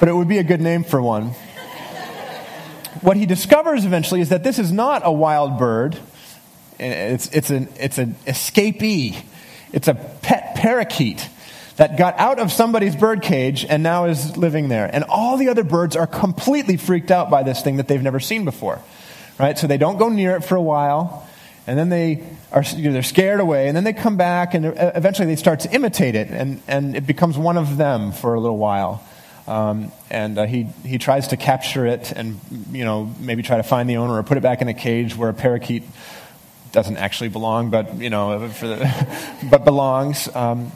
but 0.00 0.08
it 0.08 0.14
would 0.14 0.28
be 0.28 0.38
a 0.38 0.44
good 0.44 0.60
name 0.60 0.84
for 0.84 1.00
one. 1.00 1.30
What 3.02 3.16
he 3.16 3.26
discovers 3.26 3.84
eventually 3.84 4.20
is 4.20 4.30
that 4.30 4.42
this 4.42 4.58
is 4.58 4.72
not 4.72 5.02
a 5.04 5.12
wild 5.12 5.58
bird. 5.58 5.98
It's, 6.78 7.28
it's, 7.28 7.50
an, 7.50 7.68
it's 7.78 7.98
an 7.98 8.16
escapee. 8.26 9.22
It's 9.72 9.88
a 9.88 9.94
pet 9.94 10.54
parakeet 10.56 11.28
that 11.76 11.98
got 11.98 12.18
out 12.18 12.38
of 12.38 12.50
somebody's 12.50 12.96
bird 12.96 13.22
cage 13.22 13.64
and 13.64 13.82
now 13.82 14.06
is 14.06 14.36
living 14.36 14.68
there. 14.68 14.88
And 14.92 15.04
all 15.04 15.36
the 15.36 15.48
other 15.48 15.64
birds 15.64 15.94
are 15.94 16.06
completely 16.06 16.76
freaked 16.76 17.10
out 17.10 17.30
by 17.30 17.42
this 17.42 17.62
thing 17.62 17.76
that 17.76 17.86
they've 17.86 18.02
never 18.02 18.20
seen 18.20 18.44
before. 18.44 18.80
Right? 19.38 19.58
So 19.58 19.66
they 19.66 19.76
don't 19.76 19.98
go 19.98 20.08
near 20.08 20.36
it 20.36 20.44
for 20.44 20.56
a 20.56 20.62
while, 20.62 21.28
and 21.66 21.78
then 21.78 21.90
they 21.90 22.24
are 22.52 22.62
you 22.62 22.84
know, 22.84 22.92
they're 22.92 23.02
scared 23.02 23.40
away, 23.40 23.68
and 23.68 23.76
then 23.76 23.84
they 23.84 23.92
come 23.92 24.16
back, 24.16 24.54
and 24.54 24.64
eventually 24.64 25.26
they 25.26 25.36
start 25.36 25.60
to 25.60 25.74
imitate 25.74 26.14
it, 26.14 26.30
and, 26.30 26.62
and 26.66 26.96
it 26.96 27.06
becomes 27.06 27.36
one 27.36 27.58
of 27.58 27.76
them 27.76 28.12
for 28.12 28.32
a 28.32 28.40
little 28.40 28.56
while. 28.56 29.06
Um, 29.46 29.92
and 30.10 30.38
uh, 30.38 30.46
he, 30.46 30.64
he 30.84 30.96
tries 30.98 31.28
to 31.28 31.36
capture 31.36 31.86
it 31.86 32.10
and 32.10 32.40
you 32.72 32.84
know 32.84 33.14
maybe 33.20 33.44
try 33.44 33.58
to 33.58 33.62
find 33.62 33.88
the 33.88 33.98
owner 33.98 34.14
or 34.14 34.24
put 34.24 34.36
it 34.36 34.42
back 34.42 34.60
in 34.60 34.66
a 34.66 34.74
cage 34.74 35.16
where 35.16 35.28
a 35.28 35.34
parakeet 35.34 35.84
doesn't 36.72 36.96
actually 36.96 37.28
belong, 37.28 37.70
but 37.70 37.94
you 37.94 38.10
know, 38.10 38.48
the, 38.48 39.36
but 39.50 39.64
belongs. 39.64 40.28
Um, 40.34 40.72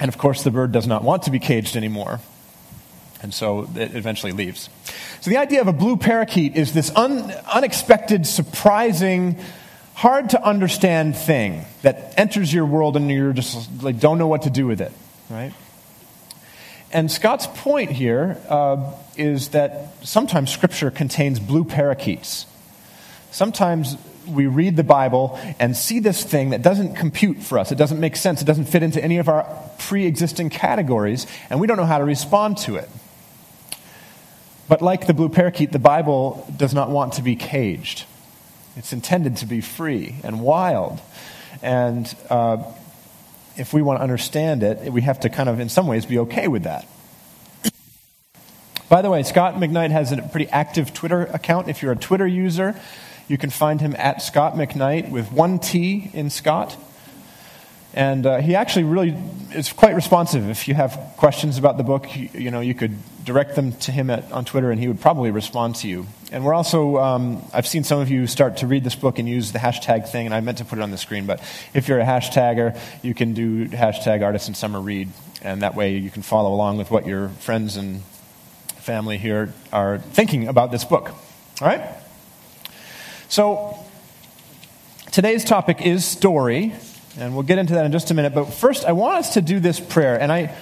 and 0.00 0.08
of 0.08 0.18
course, 0.18 0.42
the 0.42 0.50
bird 0.50 0.72
does 0.72 0.86
not 0.86 1.04
want 1.04 1.24
to 1.24 1.30
be 1.30 1.38
caged 1.38 1.76
anymore. 1.76 2.20
And 3.22 3.32
so 3.32 3.68
it 3.74 3.94
eventually 3.94 4.32
leaves. 4.32 4.68
So 5.20 5.30
the 5.30 5.38
idea 5.38 5.62
of 5.62 5.66
a 5.66 5.72
blue 5.72 5.96
parakeet 5.96 6.56
is 6.56 6.74
this 6.74 6.94
un, 6.94 7.30
unexpected, 7.52 8.26
surprising, 8.26 9.38
hard 9.94 10.30
to 10.30 10.42
understand 10.42 11.16
thing 11.16 11.64
that 11.82 12.12
enters 12.18 12.52
your 12.52 12.66
world 12.66 12.96
and 12.96 13.10
you're 13.10 13.32
just 13.32 13.82
like 13.82 13.98
don't 13.98 14.18
know 14.18 14.26
what 14.26 14.42
to 14.42 14.50
do 14.50 14.66
with 14.66 14.80
it, 14.80 14.92
right? 15.30 15.54
And 16.92 17.10
Scot's 17.10 17.46
point 17.46 17.90
here 17.90 18.36
uh, 18.48 18.92
is 19.16 19.48
that 19.48 19.94
sometimes 20.02 20.52
Scripture 20.52 20.90
contains 20.90 21.40
blue 21.40 21.64
parakeets. 21.64 22.46
Sometimes 23.30 23.96
we 24.26 24.46
read 24.46 24.76
the 24.76 24.84
Bible 24.84 25.38
and 25.58 25.76
see 25.76 26.00
this 26.00 26.24
thing 26.24 26.50
that 26.50 26.62
doesn't 26.62 26.94
compute 26.94 27.38
for 27.38 27.58
us. 27.58 27.72
It 27.72 27.76
doesn't 27.76 28.00
make 28.00 28.16
sense. 28.16 28.42
It 28.42 28.44
doesn't 28.44 28.66
fit 28.66 28.82
into 28.82 29.02
any 29.02 29.18
of 29.18 29.28
our 29.28 29.46
pre 29.78 30.06
existing 30.06 30.50
categories, 30.50 31.26
and 31.50 31.60
we 31.60 31.66
don't 31.66 31.76
know 31.76 31.86
how 31.86 31.98
to 31.98 32.04
respond 32.04 32.58
to 32.58 32.76
it. 32.76 32.88
But 34.68 34.80
like 34.80 35.06
the 35.06 35.14
blue 35.14 35.28
parakeet, 35.28 35.72
the 35.72 35.78
Bible 35.78 36.46
does 36.56 36.72
not 36.72 36.90
want 36.90 37.14
to 37.14 37.22
be 37.22 37.36
caged. 37.36 38.04
It's 38.76 38.92
intended 38.92 39.36
to 39.38 39.46
be 39.46 39.60
free 39.60 40.16
and 40.24 40.40
wild. 40.40 41.00
And 41.62 42.12
uh, 42.30 42.62
if 43.56 43.72
we 43.72 43.82
want 43.82 43.98
to 43.98 44.02
understand 44.02 44.62
it, 44.62 44.92
we 44.92 45.02
have 45.02 45.20
to 45.20 45.28
kind 45.28 45.48
of, 45.48 45.60
in 45.60 45.68
some 45.68 45.86
ways, 45.86 46.06
be 46.06 46.18
okay 46.20 46.48
with 46.48 46.64
that. 46.64 46.88
By 48.88 49.02
the 49.02 49.10
way, 49.10 49.22
Scot 49.22 49.54
McKnight 49.54 49.90
has 49.90 50.12
a 50.12 50.22
pretty 50.22 50.48
active 50.50 50.92
Twitter 50.92 51.22
account. 51.22 51.68
If 51.68 51.82
you're 51.82 51.92
a 51.92 51.96
Twitter 51.96 52.26
user, 52.26 52.78
you 53.28 53.38
can 53.38 53.50
find 53.50 53.80
him 53.80 53.94
at 53.96 54.22
Scot 54.22 54.54
McKnight 54.54 55.10
with 55.10 55.32
one 55.32 55.58
T 55.58 56.10
in 56.12 56.30
Scot. 56.30 56.76
And 57.94 58.26
uh, 58.26 58.38
he 58.38 58.56
actually 58.56 58.84
really 58.84 59.16
is 59.54 59.72
quite 59.72 59.94
responsive. 59.94 60.50
If 60.50 60.66
you 60.66 60.74
have 60.74 60.98
questions 61.16 61.58
about 61.58 61.78
the 61.78 61.84
book, 61.84 62.16
you, 62.16 62.28
you 62.34 62.50
know, 62.50 62.60
you 62.60 62.74
could 62.74 62.96
direct 63.24 63.54
them 63.54 63.72
to 63.72 63.92
him 63.92 64.10
at, 64.10 64.30
on 64.32 64.44
Twitter 64.44 64.70
and 64.70 64.80
he 64.80 64.88
would 64.88 65.00
probably 65.00 65.30
respond 65.30 65.76
to 65.76 65.88
you. 65.88 66.06
And 66.32 66.44
we're 66.44 66.54
also, 66.54 66.96
um, 66.98 67.42
I've 67.52 67.68
seen 67.68 67.84
some 67.84 68.00
of 68.00 68.10
you 68.10 68.26
start 68.26 68.56
to 68.58 68.66
read 68.66 68.82
this 68.82 68.96
book 68.96 69.20
and 69.20 69.28
use 69.28 69.52
the 69.52 69.60
hashtag 69.60 70.08
thing, 70.08 70.26
and 70.26 70.34
I 70.34 70.40
meant 70.40 70.58
to 70.58 70.64
put 70.64 70.78
it 70.78 70.82
on 70.82 70.90
the 70.90 70.98
screen, 70.98 71.26
but 71.26 71.40
if 71.72 71.86
you're 71.86 72.00
a 72.00 72.04
hashtagger, 72.04 72.76
you 73.02 73.14
can 73.14 73.34
do 73.34 73.68
hashtag 73.68 74.24
artisan 74.24 74.54
summer 74.54 74.80
read, 74.80 75.10
and 75.42 75.62
that 75.62 75.76
way 75.76 75.96
you 75.96 76.10
can 76.10 76.22
follow 76.22 76.52
along 76.52 76.78
with 76.78 76.90
what 76.90 77.06
your 77.06 77.28
friends 77.28 77.76
and 77.76 78.02
family 78.78 79.16
here 79.16 79.54
are 79.72 79.98
thinking 79.98 80.48
about 80.48 80.72
this 80.72 80.84
book. 80.84 81.10
All 81.60 81.68
right? 81.68 82.03
So, 83.34 83.76
today's 85.10 85.44
topic 85.44 85.84
is 85.84 86.04
story, 86.04 86.72
and 87.18 87.34
we'll 87.34 87.42
get 87.42 87.58
into 87.58 87.74
that 87.74 87.84
in 87.84 87.90
just 87.90 88.12
a 88.12 88.14
minute. 88.14 88.32
But 88.32 88.44
first, 88.44 88.84
I 88.84 88.92
want 88.92 89.16
us 89.16 89.34
to 89.34 89.42
do 89.42 89.58
this 89.58 89.80
prayer, 89.80 90.16
and 90.20 90.30
I, 90.30 90.54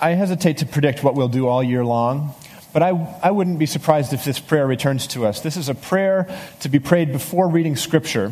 I 0.00 0.10
hesitate 0.10 0.58
to 0.58 0.66
predict 0.66 1.02
what 1.02 1.16
we'll 1.16 1.26
do 1.26 1.48
all 1.48 1.60
year 1.60 1.84
long. 1.84 2.36
But 2.72 2.84
I, 2.84 2.90
I 3.20 3.32
wouldn't 3.32 3.58
be 3.58 3.66
surprised 3.66 4.12
if 4.12 4.24
this 4.24 4.38
prayer 4.38 4.64
returns 4.64 5.08
to 5.08 5.26
us. 5.26 5.40
This 5.40 5.56
is 5.56 5.68
a 5.68 5.74
prayer 5.74 6.28
to 6.60 6.68
be 6.68 6.78
prayed 6.78 7.10
before 7.10 7.48
reading 7.48 7.74
Scripture. 7.74 8.30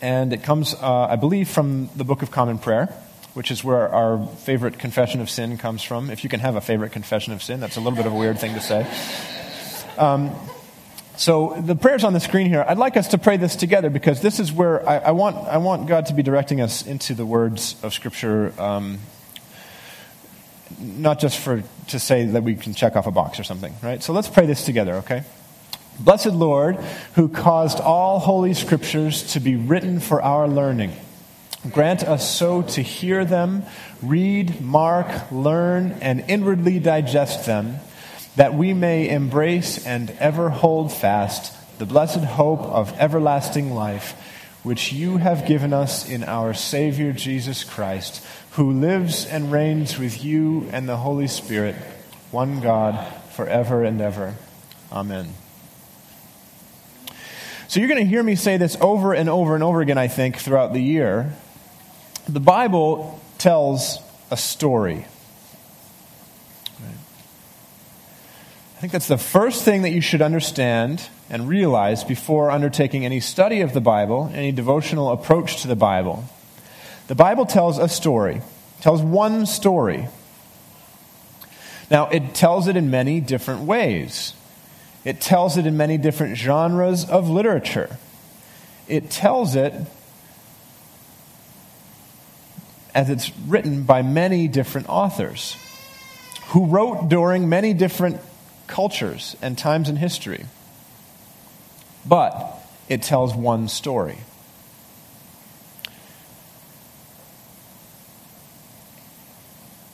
And 0.00 0.32
it 0.32 0.44
comes, 0.44 0.72
uh, 0.74 1.08
I 1.10 1.16
believe, 1.16 1.48
from 1.48 1.90
the 1.96 2.04
Book 2.04 2.22
of 2.22 2.30
Common 2.30 2.60
Prayer, 2.60 2.86
which 3.34 3.50
is 3.50 3.64
where 3.64 3.92
our 3.92 4.24
favorite 4.44 4.78
confession 4.78 5.20
of 5.20 5.28
sin 5.28 5.58
comes 5.58 5.82
from. 5.82 6.08
If 6.08 6.22
you 6.22 6.30
can 6.30 6.38
have 6.38 6.54
a 6.54 6.60
favorite 6.60 6.92
confession 6.92 7.32
of 7.32 7.42
sin, 7.42 7.58
that's 7.58 7.78
a 7.78 7.80
little 7.80 7.96
bit 7.96 8.06
of 8.06 8.12
a 8.12 8.16
weird 8.16 8.38
thing 8.38 8.54
to 8.54 8.60
say. 8.60 8.86
Um, 9.98 10.30
so 11.20 11.54
the 11.60 11.76
prayer's 11.76 12.02
on 12.02 12.14
the 12.14 12.18
screen 12.18 12.46
here. 12.46 12.64
I'd 12.66 12.78
like 12.78 12.96
us 12.96 13.08
to 13.08 13.18
pray 13.18 13.36
this 13.36 13.54
together 13.54 13.90
because 13.90 14.22
this 14.22 14.40
is 14.40 14.50
where 14.50 14.88
I, 14.88 14.96
I 14.96 15.10
want, 15.10 15.36
I 15.36 15.58
want 15.58 15.86
God 15.86 16.06
to 16.06 16.14
be 16.14 16.22
directing 16.22 16.62
us 16.62 16.86
into 16.86 17.12
the 17.12 17.26
words 17.26 17.76
of 17.82 17.92
Scripture, 17.92 18.54
um, 18.58 19.00
not 20.78 21.20
just 21.20 21.38
for 21.38 21.62
to 21.88 21.98
say 21.98 22.24
that 22.24 22.42
we 22.42 22.54
can 22.54 22.72
check 22.72 22.96
off 22.96 23.06
a 23.06 23.10
box 23.10 23.38
or 23.38 23.44
something, 23.44 23.74
right? 23.82 24.02
So 24.02 24.14
let's 24.14 24.28
pray 24.28 24.46
this 24.46 24.64
together, 24.64 24.94
okay? 24.94 25.24
Blessed 25.98 26.28
Lord, 26.28 26.76
who 27.16 27.28
caused 27.28 27.80
all 27.80 28.18
holy 28.20 28.54
scriptures 28.54 29.34
to 29.34 29.40
be 29.40 29.56
written 29.56 30.00
for 30.00 30.22
our 30.22 30.48
learning, 30.48 30.94
grant 31.70 32.02
us 32.02 32.34
so 32.34 32.62
to 32.62 32.80
hear 32.80 33.26
them, 33.26 33.64
read, 34.00 34.62
mark, 34.62 35.30
learn, 35.30 35.98
and 36.00 36.24
inwardly 36.28 36.78
digest 36.78 37.44
them 37.44 37.80
that 38.36 38.54
we 38.54 38.72
may 38.72 39.08
embrace 39.08 39.84
and 39.86 40.10
ever 40.18 40.50
hold 40.50 40.92
fast 40.92 41.56
the 41.78 41.86
blessed 41.86 42.24
hope 42.24 42.60
of 42.60 42.92
everlasting 42.98 43.74
life, 43.74 44.12
which 44.62 44.92
you 44.92 45.16
have 45.16 45.46
given 45.46 45.72
us 45.72 46.08
in 46.08 46.22
our 46.22 46.52
Savior 46.52 47.12
Jesus 47.12 47.64
Christ, 47.64 48.24
who 48.52 48.70
lives 48.70 49.24
and 49.24 49.50
reigns 49.50 49.98
with 49.98 50.22
you 50.22 50.68
and 50.72 50.86
the 50.86 50.98
Holy 50.98 51.26
Spirit, 51.26 51.74
one 52.30 52.60
God, 52.60 53.06
forever 53.30 53.82
and 53.82 54.00
ever. 54.00 54.34
Amen. 54.92 55.32
So 57.68 57.80
you're 57.80 57.88
going 57.88 58.02
to 58.02 58.08
hear 58.08 58.22
me 58.22 58.34
say 58.34 58.56
this 58.56 58.76
over 58.80 59.14
and 59.14 59.30
over 59.30 59.54
and 59.54 59.64
over 59.64 59.80
again, 59.80 59.96
I 59.96 60.08
think, 60.08 60.36
throughout 60.36 60.72
the 60.72 60.82
year. 60.82 61.32
The 62.28 62.40
Bible 62.40 63.20
tells 63.38 64.00
a 64.30 64.36
story. 64.36 65.06
I 68.80 68.82
think 68.82 68.94
that's 68.94 69.08
the 69.08 69.18
first 69.18 69.62
thing 69.62 69.82
that 69.82 69.90
you 69.90 70.00
should 70.00 70.22
understand 70.22 71.06
and 71.28 71.46
realize 71.46 72.02
before 72.02 72.50
undertaking 72.50 73.04
any 73.04 73.20
study 73.20 73.60
of 73.60 73.74
the 73.74 73.80
Bible, 73.82 74.30
any 74.32 74.52
devotional 74.52 75.10
approach 75.10 75.60
to 75.60 75.68
the 75.68 75.76
Bible. 75.76 76.24
The 77.06 77.14
Bible 77.14 77.44
tells 77.44 77.76
a 77.76 77.90
story, 77.90 78.40
tells 78.80 79.02
one 79.02 79.44
story. 79.44 80.08
Now, 81.90 82.08
it 82.08 82.34
tells 82.34 82.68
it 82.68 82.76
in 82.78 82.90
many 82.90 83.20
different 83.20 83.64
ways. 83.64 84.32
It 85.04 85.20
tells 85.20 85.58
it 85.58 85.66
in 85.66 85.76
many 85.76 85.98
different 85.98 86.38
genres 86.38 87.04
of 87.04 87.28
literature. 87.28 87.98
It 88.88 89.10
tells 89.10 89.56
it 89.56 89.74
as 92.94 93.10
it's 93.10 93.30
written 93.40 93.82
by 93.82 94.00
many 94.00 94.48
different 94.48 94.88
authors 94.88 95.54
who 96.46 96.64
wrote 96.64 97.10
during 97.10 97.46
many 97.46 97.74
different 97.74 98.22
cultures 98.70 99.36
and 99.42 99.58
times 99.58 99.88
in 99.88 99.96
history. 99.96 100.46
But 102.06 102.56
it 102.88 103.02
tells 103.02 103.34
one 103.34 103.68
story. 103.68 104.18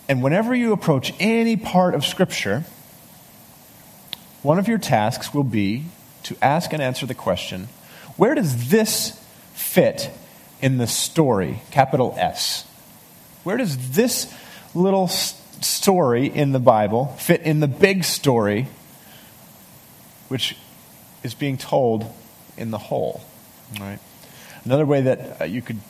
And 0.09 0.23
whenever 0.23 0.55
you 0.55 0.73
approach 0.73 1.13
any 1.19 1.57
part 1.57 1.95
of 1.95 2.05
Scripture, 2.05 2.65
one 4.43 4.59
of 4.61 4.69
your 4.69 4.79
tasks 4.79 5.35
will 5.35 5.43
be 5.43 5.87
to 6.23 6.37
ask 6.41 6.73
and 6.73 6.81
answer 6.81 7.07
the 7.07 7.15
question 7.15 7.69
where 8.17 8.35
does 8.35 8.71
this 8.71 9.21
fit 9.53 10.11
in 10.63 10.79
the 10.79 10.87
story, 10.87 11.61
capital 11.71 12.15
S? 12.17 12.65
Where 13.43 13.57
does 13.57 13.91
this 13.91 14.33
little 14.75 15.09
story 15.61 16.27
in 16.27 16.53
the 16.53 16.59
Bible 16.59 17.07
fit 17.19 17.43
in 17.43 17.61
the 17.61 17.69
big 17.69 18.05
story, 18.05 18.69
which 20.29 20.57
is 21.23 21.35
being 21.35 21.57
told 21.57 22.13
in 22.57 22.71
the 22.71 22.79
whole. 22.79 23.23
Right? 23.81 23.99
Another 24.65 24.87
way 24.87 25.03
that 25.03 25.41
uh, 25.43 25.45
you 25.45 25.63
could 25.63 25.81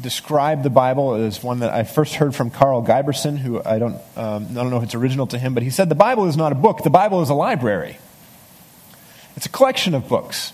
describe 0.00 0.62
the 0.62 0.70
Bible 0.70 1.16
is 1.16 1.42
one 1.42 1.60
that 1.60 1.70
I 1.70 1.84
first 1.84 2.14
heard 2.14 2.34
from 2.34 2.50
Karl 2.50 2.82
Giberson, 2.82 3.38
who 3.38 3.62
I 3.64 3.78
don't, 3.78 3.96
um, 4.16 4.46
I 4.50 4.54
don't 4.54 4.70
know 4.70 4.78
if 4.78 4.84
it's 4.84 4.94
original 4.94 5.26
to 5.28 5.38
him, 5.38 5.54
but 5.54 5.62
he 5.62 5.70
said 5.70 5.88
the 5.88 5.94
Bible 5.94 6.26
is 6.26 6.36
not 6.36 6.52
a 6.52 6.54
book, 6.54 6.82
the 6.82 6.90
Bible 6.90 7.22
is 7.22 7.30
a 7.30 7.34
library. 7.34 7.98
It's 9.36 9.46
a 9.46 9.50
collection 9.50 9.94
of 9.94 10.08
books. 10.08 10.52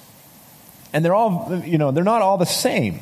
And 0.93 1.05
they're 1.05 1.15
all, 1.15 1.63
you 1.65 1.79
know, 1.79 1.91
they're 1.91 2.05
not 2.05 2.23
all 2.23 2.39
the 2.39 2.47
same. 2.47 3.01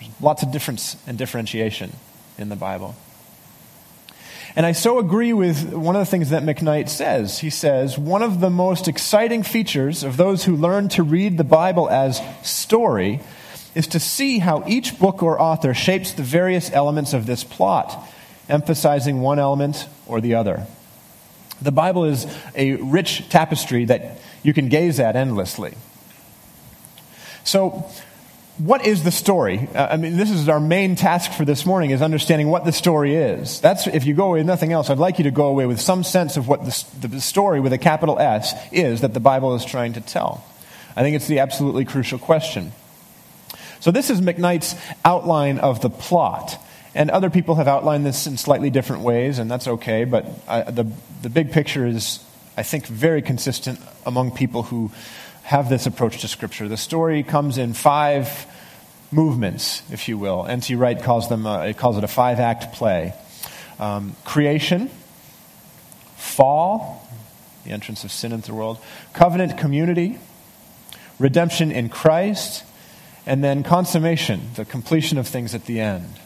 There's 0.00 0.10
lots 0.20 0.42
of 0.42 0.50
difference 0.50 0.96
and 1.06 1.16
differentiation 1.16 1.92
in 2.38 2.48
the 2.48 2.56
Bible. 2.56 2.96
And 4.54 4.66
I 4.66 4.72
so 4.72 4.98
agree 4.98 5.32
with 5.32 5.72
one 5.72 5.96
of 5.96 6.00
the 6.00 6.10
things 6.10 6.30
that 6.30 6.42
McKnight 6.42 6.88
says. 6.88 7.38
He 7.38 7.48
says, 7.48 7.96
one 7.96 8.22
of 8.22 8.40
the 8.40 8.50
most 8.50 8.86
exciting 8.86 9.42
features 9.42 10.02
of 10.02 10.16
those 10.16 10.44
who 10.44 10.54
learn 10.56 10.88
to 10.90 11.02
read 11.02 11.38
the 11.38 11.44
Bible 11.44 11.88
as 11.88 12.20
story 12.42 13.20
is 13.74 13.86
to 13.88 13.98
see 13.98 14.40
how 14.40 14.62
each 14.66 14.98
book 14.98 15.22
or 15.22 15.40
author 15.40 15.72
shapes 15.72 16.12
the 16.12 16.22
various 16.22 16.70
elements 16.72 17.14
of 17.14 17.24
this 17.24 17.44
plot. 17.44 18.08
emphasizing 18.48 19.20
one 19.20 19.38
element 19.38 19.88
or 20.06 20.20
the 20.20 20.34
other. 20.34 20.66
The 21.60 21.72
Bible 21.72 22.04
is 22.04 22.26
a 22.54 22.74
rich 22.74 23.28
tapestry 23.28 23.84
that 23.86 24.18
you 24.42 24.52
can 24.52 24.68
gaze 24.68 24.98
at 24.98 25.16
endlessly. 25.16 25.74
So, 27.44 27.88
what 28.58 28.86
is 28.86 29.02
the 29.02 29.10
story? 29.10 29.68
Uh, 29.74 29.88
I 29.92 29.96
mean, 29.96 30.16
this 30.16 30.30
is 30.30 30.48
our 30.48 30.60
main 30.60 30.94
task 30.94 31.32
for 31.32 31.44
this 31.44 31.64
morning 31.64 31.90
is 31.90 32.02
understanding 32.02 32.48
what 32.48 32.64
the 32.64 32.72
story 32.72 33.16
is. 33.16 33.60
That's, 33.60 33.86
if 33.86 34.04
you 34.04 34.14
go 34.14 34.26
away 34.26 34.40
with 34.40 34.46
nothing 34.46 34.72
else, 34.72 34.90
I'd 34.90 34.98
like 34.98 35.18
you 35.18 35.24
to 35.24 35.30
go 35.30 35.46
away 35.46 35.66
with 35.66 35.80
some 35.80 36.04
sense 36.04 36.36
of 36.36 36.48
what 36.48 36.64
the, 36.64 37.08
the 37.08 37.20
story 37.20 37.60
with 37.60 37.72
a 37.72 37.78
capital 37.78 38.18
S 38.18 38.54
is 38.70 39.00
that 39.00 39.14
the 39.14 39.20
Bible 39.20 39.54
is 39.54 39.64
trying 39.64 39.94
to 39.94 40.00
tell. 40.00 40.44
I 40.94 41.02
think 41.02 41.16
it's 41.16 41.26
the 41.26 41.38
absolutely 41.38 41.86
crucial 41.86 42.18
question. 42.18 42.72
So 43.80 43.90
this 43.90 44.10
is 44.10 44.20
McKnight's 44.20 44.76
outline 45.04 45.58
of 45.58 45.80
the 45.80 45.90
plot. 45.90 46.62
And 46.94 47.10
other 47.10 47.30
people 47.30 47.54
have 47.54 47.68
outlined 47.68 48.04
this 48.04 48.26
in 48.26 48.36
slightly 48.36 48.68
different 48.68 49.02
ways, 49.02 49.38
and 49.38 49.50
that's 49.50 49.66
okay, 49.66 50.04
but 50.04 50.26
I, 50.46 50.70
the, 50.70 50.84
the 51.22 51.30
big 51.30 51.50
picture 51.50 51.86
is, 51.86 52.22
I 52.54 52.62
think, 52.64 52.86
very 52.86 53.22
consistent 53.22 53.80
among 54.04 54.32
people 54.32 54.64
who 54.64 54.90
have 55.52 55.68
this 55.68 55.84
approach 55.84 56.22
to 56.22 56.28
Scripture. 56.28 56.66
The 56.66 56.78
story 56.78 57.22
comes 57.22 57.58
in 57.58 57.74
five 57.74 58.46
movements, 59.10 59.82
if 59.92 60.08
you 60.08 60.16
will. 60.16 60.46
N.T. 60.46 60.76
Wright 60.76 61.00
calls, 61.02 61.28
them, 61.28 61.46
uh, 61.46 61.64
it 61.64 61.76
calls 61.76 61.98
it 61.98 62.04
a 62.04 62.08
five 62.08 62.40
act 62.40 62.72
play 62.72 63.12
um, 63.78 64.16
creation, 64.24 64.88
fall, 66.16 67.06
the 67.64 67.70
entrance 67.70 68.02
of 68.02 68.10
sin 68.10 68.32
into 68.32 68.46
the 68.46 68.54
world, 68.54 68.78
covenant 69.12 69.58
community, 69.58 70.18
redemption 71.18 71.70
in 71.70 71.90
Christ, 71.90 72.64
and 73.26 73.44
then 73.44 73.62
consummation, 73.62 74.40
the 74.54 74.64
completion 74.64 75.18
of 75.18 75.28
things 75.28 75.54
at 75.54 75.66
the 75.66 75.80
end. 75.80 76.18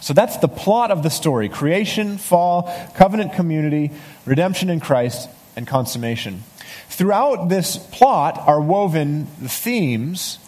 So 0.00 0.14
that's 0.14 0.36
the 0.36 0.46
plot 0.46 0.92
of 0.92 1.02
the 1.02 1.10
story 1.10 1.48
creation, 1.48 2.16
fall, 2.16 2.72
covenant 2.94 3.32
community, 3.32 3.90
redemption 4.24 4.70
in 4.70 4.78
Christ, 4.78 5.28
and 5.56 5.66
consummation. 5.66 6.44
Throughout 6.90 7.48
this 7.48 7.78
plot 7.78 8.38
are 8.46 8.60
woven 8.60 9.28
the 9.40 9.48
themes 9.48 10.38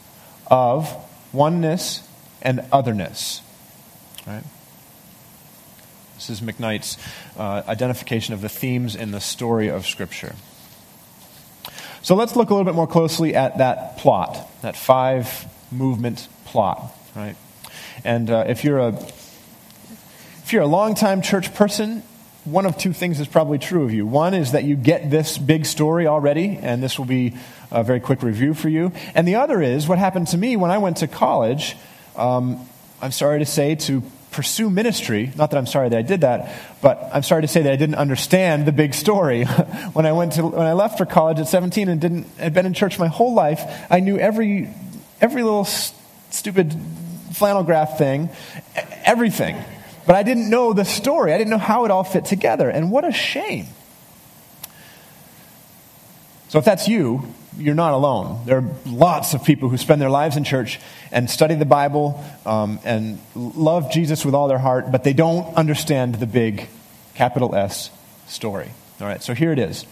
of 0.49 0.95
oneness 1.33 2.07
and 2.43 2.65
otherness. 2.71 3.41
Right? 4.27 4.43
This 6.17 6.29
is 6.29 6.41
McKnight's 6.41 6.99
uh, 7.39 7.63
identification 7.67 8.35
of 8.35 8.43
the 8.43 8.49
themes 8.49 8.95
in 8.95 9.13
the 9.13 9.21
story 9.21 9.69
of 9.69 9.87
Scripture. 9.87 10.35
So 12.03 12.17
let's 12.17 12.35
look 12.35 12.51
a 12.51 12.55
little 12.55 12.65
bit 12.65 12.75
more 12.75 12.89
closely 12.89 13.35
at 13.35 13.59
that 13.59 13.99
plot, 13.99 14.51
that 14.63 14.77
five 14.77 15.47
movement 15.71 16.29
plot, 16.45 16.93
right? 17.15 17.37
And 18.05 18.29
uh, 18.29 18.45
if 18.49 18.65
you're 18.65 18.81
a 18.81 18.89
if 20.43 20.53
you're 20.53 20.63
a 20.63 20.67
longtime 20.67 21.23
church 21.23 21.55
person, 21.55 22.03
one 22.45 22.67
of 22.67 22.77
two 22.77 22.93
things 22.93 23.21
is 23.21 23.29
probably 23.29 23.59
true 23.59 23.85
of 23.85 23.93
you. 23.93 24.07
One 24.07 24.35
is 24.35 24.53
that 24.53 24.65
you 24.65 24.75
get 24.75 25.11
this 25.11 25.39
big 25.39 25.65
story 25.65 26.07
already, 26.07 26.59
and 26.61 26.83
this 26.83 26.99
will 26.99 27.07
be 27.07 27.35
a 27.71 27.85
very 27.85 28.01
quick 28.01 28.23
review 28.23 28.53
for 28.55 28.69
you. 28.69 28.93
And 29.15 29.27
the 29.29 29.37
other 29.37 29.63
is 29.63 29.87
what 29.87 29.99
happened 29.99 30.29
to 30.29 30.39
me 30.39 30.57
when 30.57 30.71
I 30.71 30.79
went 30.79 30.99
to 30.99 31.07
college. 31.07 31.77
Um, 32.17 32.69
I'm 33.01 33.13
sorry 33.13 33.39
to 33.39 33.47
say 33.47 33.77
to 33.77 34.03
pursue 34.33 34.71
ministry. 34.71 35.31
Not 35.37 35.51
that 35.51 35.57
I'm 35.57 35.67
sorry 35.67 35.89
that 35.91 35.99
I 35.99 36.03
did 36.03 36.23
that, 36.23 36.53
but 36.81 37.09
I'm 37.13 37.23
sorry 37.23 37.43
to 37.43 37.49
say 37.49 37.63
that 37.63 37.73
I 37.73 37.77
didn't 37.77 37.97
understand 37.97 38.67
the 38.67 38.73
big 38.73 38.95
story. 38.95 39.45
when 39.93 40.07
I 40.07 40.13
went 40.13 40.33
to 40.33 40.47
when 40.47 40.67
I 40.67 40.73
left 40.73 40.99
for 40.99 41.07
college 41.07 41.39
at 41.39 41.47
17 41.47 41.89
and 41.89 42.01
didn't 42.01 42.27
had 42.39 42.55
been 42.55 42.67
in 42.67 42.75
church 42.75 42.99
my 42.99 43.09
whole 43.09 43.35
life, 43.35 43.63
I 43.89 44.01
knew 44.01 44.19
every 44.19 44.69
every 45.21 45.43
little 45.43 45.65
st- 45.65 45.99
stupid 46.31 46.75
flannel 47.33 47.63
graph 47.63 47.99
thing, 47.99 48.31
everything. 49.05 49.57
But 50.07 50.17
I 50.17 50.23
didn't 50.23 50.51
know 50.51 50.73
the 50.73 50.85
story. 50.85 51.33
I 51.33 51.39
didn't 51.39 51.51
know 51.51 51.59
how 51.59 51.85
it 51.85 51.91
all 51.91 52.05
fit 52.05 52.25
together. 52.25 52.69
And 52.69 52.91
what 52.91 53.05
a 53.05 53.13
shame. 53.13 53.67
So 56.49 56.59
if 56.59 56.65
that's 56.65 56.87
you, 56.89 57.35
you're 57.57 57.75
not 57.75 57.95
alone. 57.95 58.43
There 58.45 58.59
are 58.59 58.65
lots 58.87 59.35
of 59.35 59.45
people 59.45 59.69
who 59.69 59.77
spend 59.77 60.01
their 60.01 60.11
lives 60.11 60.37
in 60.37 60.45
church 60.45 60.81
and 61.11 61.31
study 61.31 61.55
the 61.55 61.65
Bible 61.65 62.23
um, 62.45 62.79
and 62.85 63.19
love 63.35 63.91
Jesus 63.91 64.25
with 64.25 64.35
all 64.35 64.49
their 64.49 64.59
heart, 64.59 64.91
but 64.91 65.05
they 65.05 65.13
don't 65.13 65.55
understand 65.57 66.17
the 66.17 66.27
big 66.27 66.69
capital 67.15 67.55
S 67.55 67.91
story. 68.27 68.71
All 69.01 69.07
right, 69.07 69.23
so 69.23 69.35
here 69.35 69.53
it 69.53 69.59
is. 69.59 69.87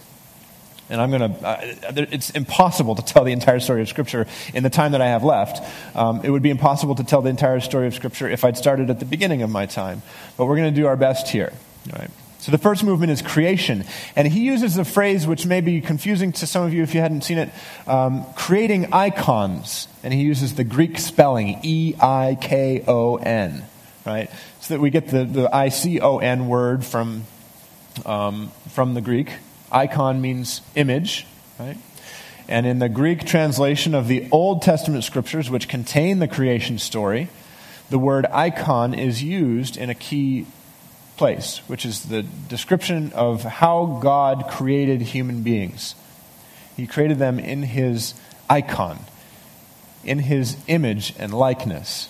And 0.91 0.99
I'm 0.99 1.09
going 1.09 1.33
to, 1.33 2.07
it's 2.13 2.31
impossible 2.31 2.95
to 2.95 3.01
tell 3.01 3.23
the 3.23 3.31
entire 3.31 3.61
story 3.61 3.81
of 3.81 3.87
Scripture 3.87 4.27
in 4.53 4.61
the 4.61 4.69
time 4.69 4.91
that 4.91 5.01
I 5.01 5.07
have 5.07 5.23
left. 5.23 5.63
Um, 5.95 6.19
it 6.21 6.29
would 6.29 6.43
be 6.43 6.49
impossible 6.49 6.95
to 6.95 7.03
tell 7.05 7.21
the 7.21 7.29
entire 7.29 7.61
story 7.61 7.87
of 7.87 7.95
Scripture 7.95 8.27
if 8.27 8.43
I'd 8.43 8.57
started 8.57 8.89
at 8.89 8.99
the 8.99 9.05
beginning 9.05 9.41
of 9.41 9.49
my 9.49 9.65
time. 9.65 10.01
But 10.35 10.47
we're 10.47 10.57
going 10.57 10.73
to 10.73 10.81
do 10.81 10.87
our 10.87 10.97
best 10.97 11.29
here. 11.29 11.53
All 11.93 11.99
right. 11.99 12.11
So 12.39 12.51
the 12.51 12.57
first 12.57 12.83
movement 12.83 13.11
is 13.11 13.21
creation. 13.21 13.85
And 14.17 14.27
he 14.27 14.41
uses 14.41 14.77
a 14.77 14.83
phrase 14.83 15.25
which 15.25 15.45
may 15.45 15.61
be 15.61 15.79
confusing 15.79 16.33
to 16.33 16.45
some 16.45 16.65
of 16.65 16.73
you 16.73 16.83
if 16.83 16.93
you 16.93 16.99
hadn't 16.99 17.21
seen 17.21 17.37
it 17.37 17.49
um, 17.87 18.25
creating 18.35 18.91
icons. 18.91 19.87
And 20.03 20.13
he 20.13 20.21
uses 20.21 20.55
the 20.55 20.65
Greek 20.65 20.97
spelling, 20.97 21.59
E 21.63 21.95
I 22.01 22.37
K 22.41 22.83
O 22.85 23.15
N, 23.15 23.63
right? 24.05 24.29
So 24.59 24.73
that 24.73 24.81
we 24.81 24.89
get 24.89 25.07
the, 25.07 25.23
the 25.23 25.55
I 25.55 25.69
C 25.69 26.01
O 26.01 26.17
N 26.17 26.47
word 26.47 26.83
from, 26.83 27.23
um, 28.05 28.51
from 28.71 28.93
the 28.93 29.01
Greek. 29.01 29.29
Icon 29.71 30.21
means 30.21 30.61
image, 30.75 31.25
right? 31.59 31.77
And 32.47 32.65
in 32.65 32.79
the 32.79 32.89
Greek 32.89 33.25
translation 33.25 33.95
of 33.95 34.07
the 34.07 34.27
Old 34.31 34.61
Testament 34.61 35.03
scriptures, 35.03 35.49
which 35.49 35.67
contain 35.67 36.19
the 36.19 36.27
creation 36.27 36.79
story, 36.79 37.29
the 37.89 37.99
word 37.99 38.25
icon 38.27 38.93
is 38.93 39.21
used 39.21 39.77
in 39.77 39.89
a 39.89 39.95
key 39.95 40.47
place, 41.17 41.61
which 41.67 41.85
is 41.85 42.03
the 42.05 42.23
description 42.23 43.11
of 43.13 43.43
how 43.43 43.99
God 44.01 44.47
created 44.49 45.01
human 45.01 45.43
beings. 45.43 45.95
He 46.75 46.87
created 46.87 47.19
them 47.19 47.37
in 47.37 47.63
his 47.63 48.15
icon, 48.49 48.99
in 50.03 50.19
his 50.19 50.57
image 50.67 51.13
and 51.19 51.33
likeness. 51.33 52.09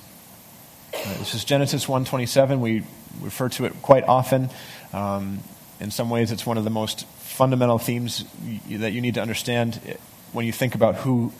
This 0.92 1.34
is 1.34 1.44
Genesis 1.44 1.88
1:27. 1.88 2.62
We 2.62 2.84
refer 3.20 3.50
to 3.50 3.66
it 3.66 3.82
quite 3.82 4.04
often. 4.06 4.50
Um, 4.94 5.40
in 5.80 5.92
some 5.92 6.10
ways, 6.10 6.32
it's 6.32 6.46
one 6.46 6.58
of 6.58 6.64
the 6.64 6.70
most 6.70 7.06
fundamental 7.42 7.80
themes 7.80 8.24
that 8.70 8.92
you 8.92 9.02
need 9.02 9.16
to 9.16 9.20
understand 9.20 9.98
when 10.32 10.46
you 10.46 10.52
think 10.52 10.76
about 10.76 10.94
who 10.94 11.34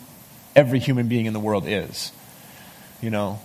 every 0.56 0.80
human 0.80 1.06
being 1.06 1.26
in 1.26 1.32
the 1.32 1.38
world 1.38 1.62
is. 1.64 2.10
You 3.00 3.10
know, 3.10 3.38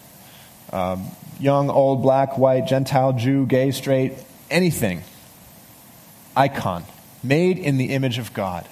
um, 0.74 1.06
young, 1.40 1.70
old, 1.70 2.02
black, 2.02 2.40
white, 2.40 2.66
Gentile, 2.66 3.14
Jew, 3.14 3.46
gay, 3.46 3.70
straight, 3.70 4.14
anything. 4.50 5.04
Icon. 6.36 6.84
Made 7.22 7.60
in 7.60 7.78
the 7.78 7.94
image 7.94 8.18
of 8.18 8.34
God. 8.34 8.68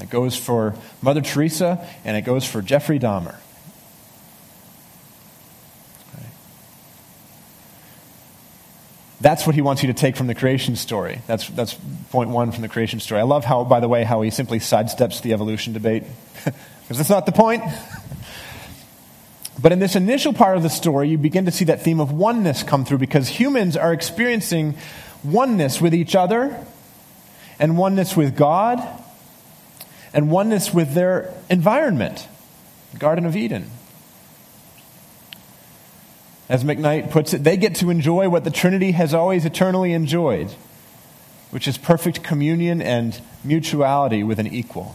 It 0.00 0.10
goes 0.10 0.36
for 0.36 0.74
Mother 1.00 1.20
Teresa 1.20 1.86
and 2.04 2.16
it 2.16 2.22
goes 2.22 2.44
for 2.44 2.60
Jeffrey 2.60 2.98
Dahmer. 2.98 3.36
That's 9.24 9.46
what 9.46 9.54
he 9.54 9.62
wants 9.62 9.82
you 9.82 9.86
to 9.86 9.94
take 9.94 10.16
from 10.16 10.26
the 10.26 10.34
creation 10.34 10.76
story. 10.76 11.22
That's, 11.26 11.48
that's 11.48 11.72
point 12.10 12.28
one 12.28 12.52
from 12.52 12.60
the 12.60 12.68
creation 12.68 13.00
story. 13.00 13.22
I 13.22 13.24
love 13.24 13.42
how, 13.42 13.64
by 13.64 13.80
the 13.80 13.88
way, 13.88 14.04
how 14.04 14.20
he 14.20 14.28
simply 14.28 14.58
sidesteps 14.58 15.22
the 15.22 15.32
evolution 15.32 15.72
debate, 15.72 16.02
because 16.44 16.98
that's 16.98 17.08
not 17.08 17.24
the 17.24 17.32
point. 17.32 17.62
But 19.58 19.72
in 19.72 19.78
this 19.78 19.96
initial 19.96 20.34
part 20.34 20.58
of 20.58 20.62
the 20.62 20.68
story, 20.68 21.08
you 21.08 21.16
begin 21.16 21.46
to 21.46 21.50
see 21.50 21.64
that 21.64 21.80
theme 21.80 22.00
of 22.00 22.12
oneness 22.12 22.62
come 22.62 22.84
through 22.84 22.98
because 22.98 23.26
humans 23.26 23.78
are 23.78 23.94
experiencing 23.94 24.76
oneness 25.24 25.80
with 25.80 25.94
each 25.94 26.14
other, 26.14 26.62
and 27.58 27.78
oneness 27.78 28.14
with 28.14 28.36
God, 28.36 28.86
and 30.12 30.30
oneness 30.30 30.74
with 30.74 30.92
their 30.92 31.32
environment, 31.48 32.28
the 32.92 32.98
Garden 32.98 33.24
of 33.24 33.36
Eden. 33.36 33.70
As 36.54 36.62
McKnight 36.62 37.10
puts 37.10 37.34
it, 37.34 37.42
they 37.42 37.56
get 37.56 37.74
to 37.76 37.90
enjoy 37.90 38.28
what 38.28 38.44
the 38.44 38.50
Trinity 38.50 38.92
has 38.92 39.12
always 39.12 39.44
eternally 39.44 39.92
enjoyed, 39.92 40.52
which 41.50 41.66
is 41.66 41.76
perfect 41.76 42.22
communion 42.22 42.80
and 42.80 43.20
mutuality 43.42 44.22
with 44.22 44.38
an 44.38 44.46
equal. 44.46 44.94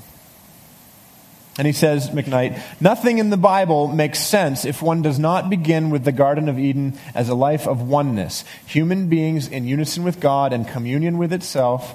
And 1.57 1.67
he 1.67 1.73
says, 1.73 2.11
McKnight, 2.11 2.63
nothing 2.79 3.17
in 3.17 3.29
the 3.29 3.35
Bible 3.35 3.89
makes 3.89 4.19
sense 4.19 4.63
if 4.63 4.81
one 4.81 5.01
does 5.01 5.19
not 5.19 5.49
begin 5.49 5.89
with 5.89 6.05
the 6.05 6.13
Garden 6.13 6.47
of 6.47 6.57
Eden 6.57 6.97
as 7.13 7.27
a 7.27 7.35
life 7.35 7.67
of 7.67 7.81
oneness, 7.81 8.45
human 8.65 9.09
beings 9.09 9.49
in 9.49 9.67
unison 9.67 10.05
with 10.05 10.21
God 10.21 10.53
and 10.53 10.65
communion 10.65 11.17
with 11.17 11.33
itself, 11.33 11.93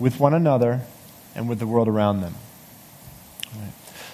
with 0.00 0.18
one 0.18 0.34
another, 0.34 0.80
and 1.36 1.48
with 1.48 1.60
the 1.60 1.68
world 1.68 1.86
around 1.86 2.20
them. 2.20 2.34
Right. 3.54 3.70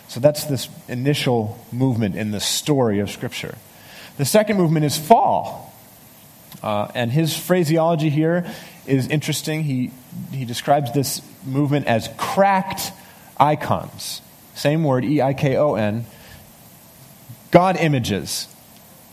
So 0.08 0.20
that's 0.20 0.44
this 0.44 0.68
initial 0.88 1.58
movement 1.72 2.16
in 2.16 2.32
the 2.32 2.40
story 2.40 2.98
of 2.98 3.10
Scripture. 3.10 3.56
The 4.16 4.24
second 4.24 4.56
movement 4.56 4.84
is 4.84 4.96
fall. 4.96 5.72
Uh, 6.62 6.88
and 6.94 7.10
his 7.10 7.36
phraseology 7.36 8.08
here 8.08 8.46
is 8.86 9.08
interesting. 9.08 9.62
He, 9.62 9.90
he 10.32 10.44
describes 10.44 10.92
this 10.92 11.20
movement 11.44 11.86
as 11.86 12.08
cracked 12.16 12.92
icons. 13.38 14.22
Same 14.54 14.84
word, 14.84 15.04
E 15.04 15.20
I 15.20 15.34
K 15.34 15.56
O 15.56 15.74
N. 15.74 16.06
God 17.50 17.76
images. 17.76 18.48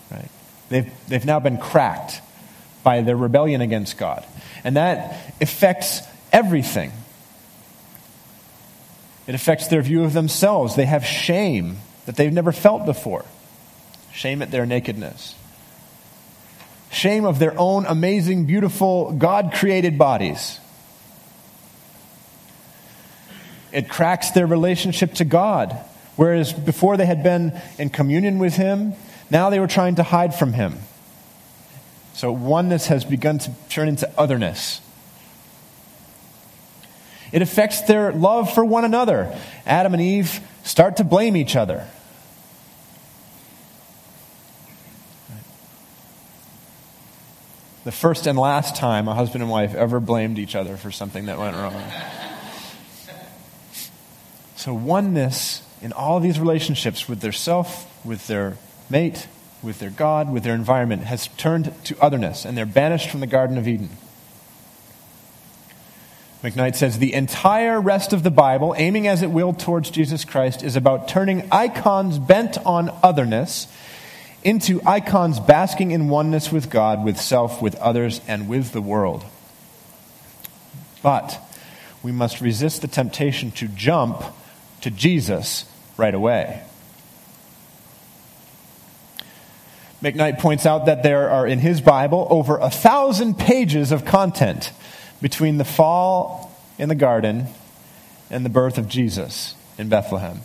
Right? 0.09 0.29
They've, 0.69 0.91
they've 1.07 1.25
now 1.25 1.39
been 1.39 1.57
cracked 1.57 2.21
by 2.83 3.01
their 3.01 3.17
rebellion 3.17 3.61
against 3.61 3.97
God. 3.97 4.25
And 4.63 4.77
that 4.77 5.33
affects 5.41 6.01
everything. 6.31 6.91
It 9.27 9.35
affects 9.35 9.67
their 9.67 9.81
view 9.81 10.03
of 10.03 10.13
themselves. 10.13 10.75
They 10.75 10.85
have 10.85 11.05
shame 11.05 11.77
that 12.05 12.15
they've 12.15 12.33
never 12.33 12.51
felt 12.51 12.85
before 12.85 13.25
shame 14.13 14.41
at 14.41 14.51
their 14.51 14.65
nakedness, 14.65 15.35
shame 16.91 17.25
of 17.25 17.39
their 17.39 17.57
own 17.57 17.85
amazing, 17.85 18.45
beautiful, 18.45 19.11
God 19.11 19.51
created 19.53 19.97
bodies. 19.97 20.59
It 23.71 23.89
cracks 23.89 24.31
their 24.31 24.45
relationship 24.45 25.15
to 25.15 25.25
God. 25.25 25.75
Whereas 26.15 26.53
before 26.53 26.95
they 26.95 27.07
had 27.07 27.23
been 27.23 27.59
in 27.79 27.89
communion 27.89 28.37
with 28.37 28.53
Him, 28.53 28.93
now 29.31 29.49
they 29.49 29.59
were 29.59 29.67
trying 29.67 29.95
to 29.95 30.03
hide 30.03 30.35
from 30.35 30.53
Him. 30.53 30.77
So 32.13 32.31
oneness 32.31 32.87
has 32.87 33.03
begun 33.03 33.39
to 33.39 33.51
turn 33.69 33.87
into 33.87 34.09
otherness. 34.15 34.79
It 37.31 37.41
affects 37.41 37.81
their 37.81 38.11
love 38.11 38.53
for 38.53 38.63
one 38.63 38.85
another. 38.85 39.35
Adam 39.65 39.93
and 39.93 40.01
Eve 40.01 40.39
start 40.63 40.97
to 40.97 41.03
blame 41.03 41.35
each 41.35 41.55
other. 41.55 41.87
The 47.83 47.91
first 47.91 48.27
and 48.27 48.37
last 48.39 48.75
time 48.77 49.07
a 49.07 49.13
husband 49.13 49.41
and 49.41 49.51
wife 49.51 49.75
ever 49.75 49.99
blamed 49.99 50.39
each 50.39 50.55
other 50.55 50.77
for 50.77 50.89
something 50.89 51.25
that 51.25 51.37
went 51.37 51.57
wrong. 51.57 51.83
So, 54.55 54.73
oneness 54.73 55.61
in 55.81 55.91
all 55.91 56.21
these 56.21 56.39
relationships 56.39 57.09
with 57.09 57.19
their 57.19 57.33
self, 57.33 58.05
with 58.05 58.27
their 58.27 58.57
mate, 58.89 59.27
with 59.61 59.79
their 59.79 59.89
God, 59.89 60.31
with 60.31 60.43
their 60.43 60.55
environment 60.55 61.03
has 61.03 61.27
turned 61.27 61.73
to 61.85 61.99
otherness, 61.99 62.45
and 62.45 62.57
they're 62.57 62.65
banished 62.65 63.09
from 63.09 63.19
the 63.19 63.27
Garden 63.27 63.57
of 63.57 63.67
Eden. 63.67 63.89
McKnight 66.41 66.75
says 66.75 66.99
the 66.99 67.13
entire 67.13 67.79
rest 67.79 68.13
of 68.13 68.23
the 68.23 68.31
Bible, 68.31 68.73
aiming 68.77 69.07
as 69.07 69.21
it 69.21 69.31
will 69.31 69.53
towards 69.53 69.89
Jesus 69.89 70.23
Christ, 70.23 70.63
is 70.63 70.77
about 70.77 71.09
turning 71.09 71.47
icons 71.51 72.19
bent 72.19 72.57
on 72.65 72.89
otherness 73.01 73.67
into 74.43 74.81
icons 74.85 75.39
basking 75.39 75.91
in 75.91 76.09
oneness 76.09 76.51
with 76.51 76.69
God, 76.69 77.03
with 77.03 77.19
self, 77.19 77.61
with 77.61 77.75
others, 77.75 78.21
and 78.27 78.47
with 78.47 78.71
the 78.71 78.81
world. 78.81 79.23
But 81.01 81.39
we 82.01 82.11
must 82.11 82.41
resist 82.41 82.81
the 82.81 82.87
temptation 82.87 83.51
to 83.51 83.67
jump 83.67 84.23
to 84.81 84.91
Jesus 84.91 85.65
right 85.97 86.13
away. 86.13 86.63
McKnight 90.01 90.39
points 90.39 90.65
out 90.65 90.87
that 90.87 91.01
there 91.01 91.29
are 91.29 91.47
in 91.47 91.59
his 91.59 91.79
Bible 91.79 92.27
over 92.29 92.57
a 92.57 92.69
thousand 92.69 93.37
pages 93.37 93.93
of 93.93 94.03
content 94.03 94.73
between 95.21 95.57
the 95.57 95.65
fall 95.65 96.53
in 96.77 96.89
the 96.89 96.95
garden 96.95 97.47
and 98.29 98.43
the 98.43 98.49
birth 98.49 98.77
of 98.77 98.89
Jesus 98.89 99.55
in 99.77 99.87
Bethlehem. 99.87 100.41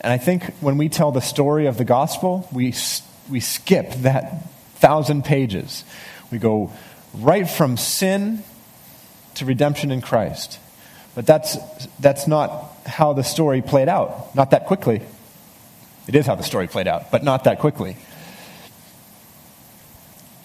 And 0.00 0.12
I 0.12 0.18
think 0.18 0.44
when 0.60 0.78
we 0.78 0.88
tell 0.88 1.12
the 1.12 1.20
story 1.20 1.66
of 1.66 1.78
the 1.78 1.84
gospel, 1.84 2.48
we, 2.52 2.74
we 3.30 3.40
skip 3.40 3.92
that 4.02 4.50
thousand 4.76 5.24
pages. 5.24 5.84
We 6.30 6.38
go 6.38 6.70
right 7.14 7.48
from 7.48 7.76
sin 7.76 8.42
to 9.34 9.44
redemption 9.44 9.90
in 9.90 10.00
Christ. 10.00 10.58
But 11.14 11.26
that's, 11.26 11.56
that's 11.98 12.26
not 12.26 12.72
how 12.84 13.14
the 13.14 13.24
story 13.24 13.62
played 13.62 13.88
out. 13.88 14.34
Not 14.34 14.50
that 14.50 14.66
quickly. 14.66 15.02
It 16.06 16.14
is 16.14 16.26
how 16.26 16.34
the 16.34 16.42
story 16.42 16.68
played 16.68 16.86
out, 16.86 17.10
but 17.10 17.24
not 17.24 17.44
that 17.44 17.58
quickly. 17.58 17.96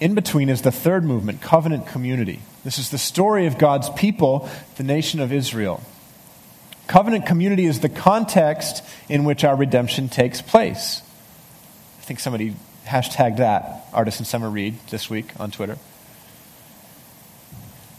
In 0.00 0.14
between 0.14 0.48
is 0.48 0.62
the 0.62 0.72
third 0.72 1.04
movement, 1.04 1.40
covenant 1.40 1.86
community. 1.86 2.40
This 2.64 2.78
is 2.78 2.90
the 2.90 2.98
story 2.98 3.46
of 3.46 3.58
God's 3.58 3.88
people, 3.90 4.48
the 4.76 4.82
nation 4.82 5.20
of 5.20 5.32
Israel. 5.32 5.80
Covenant 6.86 7.26
community 7.26 7.66
is 7.66 7.80
the 7.80 7.88
context 7.88 8.84
in 9.08 9.24
which 9.24 9.44
our 9.44 9.56
redemption 9.56 10.08
takes 10.08 10.42
place. 10.42 11.02
I 12.00 12.04
think 12.04 12.20
somebody 12.20 12.56
hashtagged 12.86 13.36
that, 13.38 13.62
artist 13.62 13.94
Artisan 13.94 14.24
Summer 14.24 14.50
Read, 14.50 14.74
this 14.90 15.08
week 15.08 15.28
on 15.38 15.50
Twitter. 15.50 15.78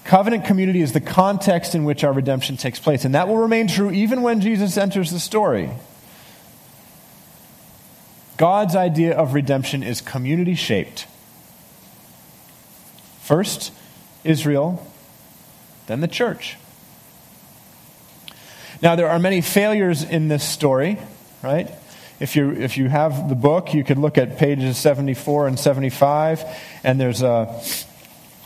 Covenant 0.03 0.45
community 0.45 0.81
is 0.81 0.91
the 0.91 0.99
context 0.99 1.75
in 1.75 1.85
which 1.85 2.03
our 2.03 2.11
redemption 2.11 2.57
takes 2.57 2.79
place, 2.79 3.05
and 3.05 3.15
that 3.15 3.27
will 3.27 3.37
remain 3.37 3.67
true 3.67 3.89
even 3.89 4.21
when 4.21 4.41
Jesus 4.41 4.77
enters 4.77 5.11
the 5.11 5.19
story. 5.19 5.69
God's 8.37 8.75
idea 8.75 9.15
of 9.15 9.33
redemption 9.33 9.83
is 9.83 10.01
community 10.01 10.55
shaped. 10.55 11.07
First, 13.21 13.71
Israel, 14.25 14.85
then 15.87 16.01
the 16.01 16.07
church. 16.09 16.57
Now, 18.83 18.97
there 18.97 19.07
are 19.07 19.17
many 19.17 19.39
failures 19.39 20.03
in 20.03 20.27
this 20.27 20.43
story, 20.43 20.99
right? 21.41 21.71
If 22.19 22.35
you, 22.35 22.51
if 22.51 22.77
you 22.77 22.89
have 22.89 23.29
the 23.29 23.35
book, 23.35 23.73
you 23.73 23.81
could 23.85 23.97
look 23.97 24.17
at 24.17 24.37
pages 24.37 24.77
74 24.77 25.47
and 25.47 25.57
75, 25.57 26.43
and 26.83 26.99
there's 26.99 27.21
a 27.21 27.63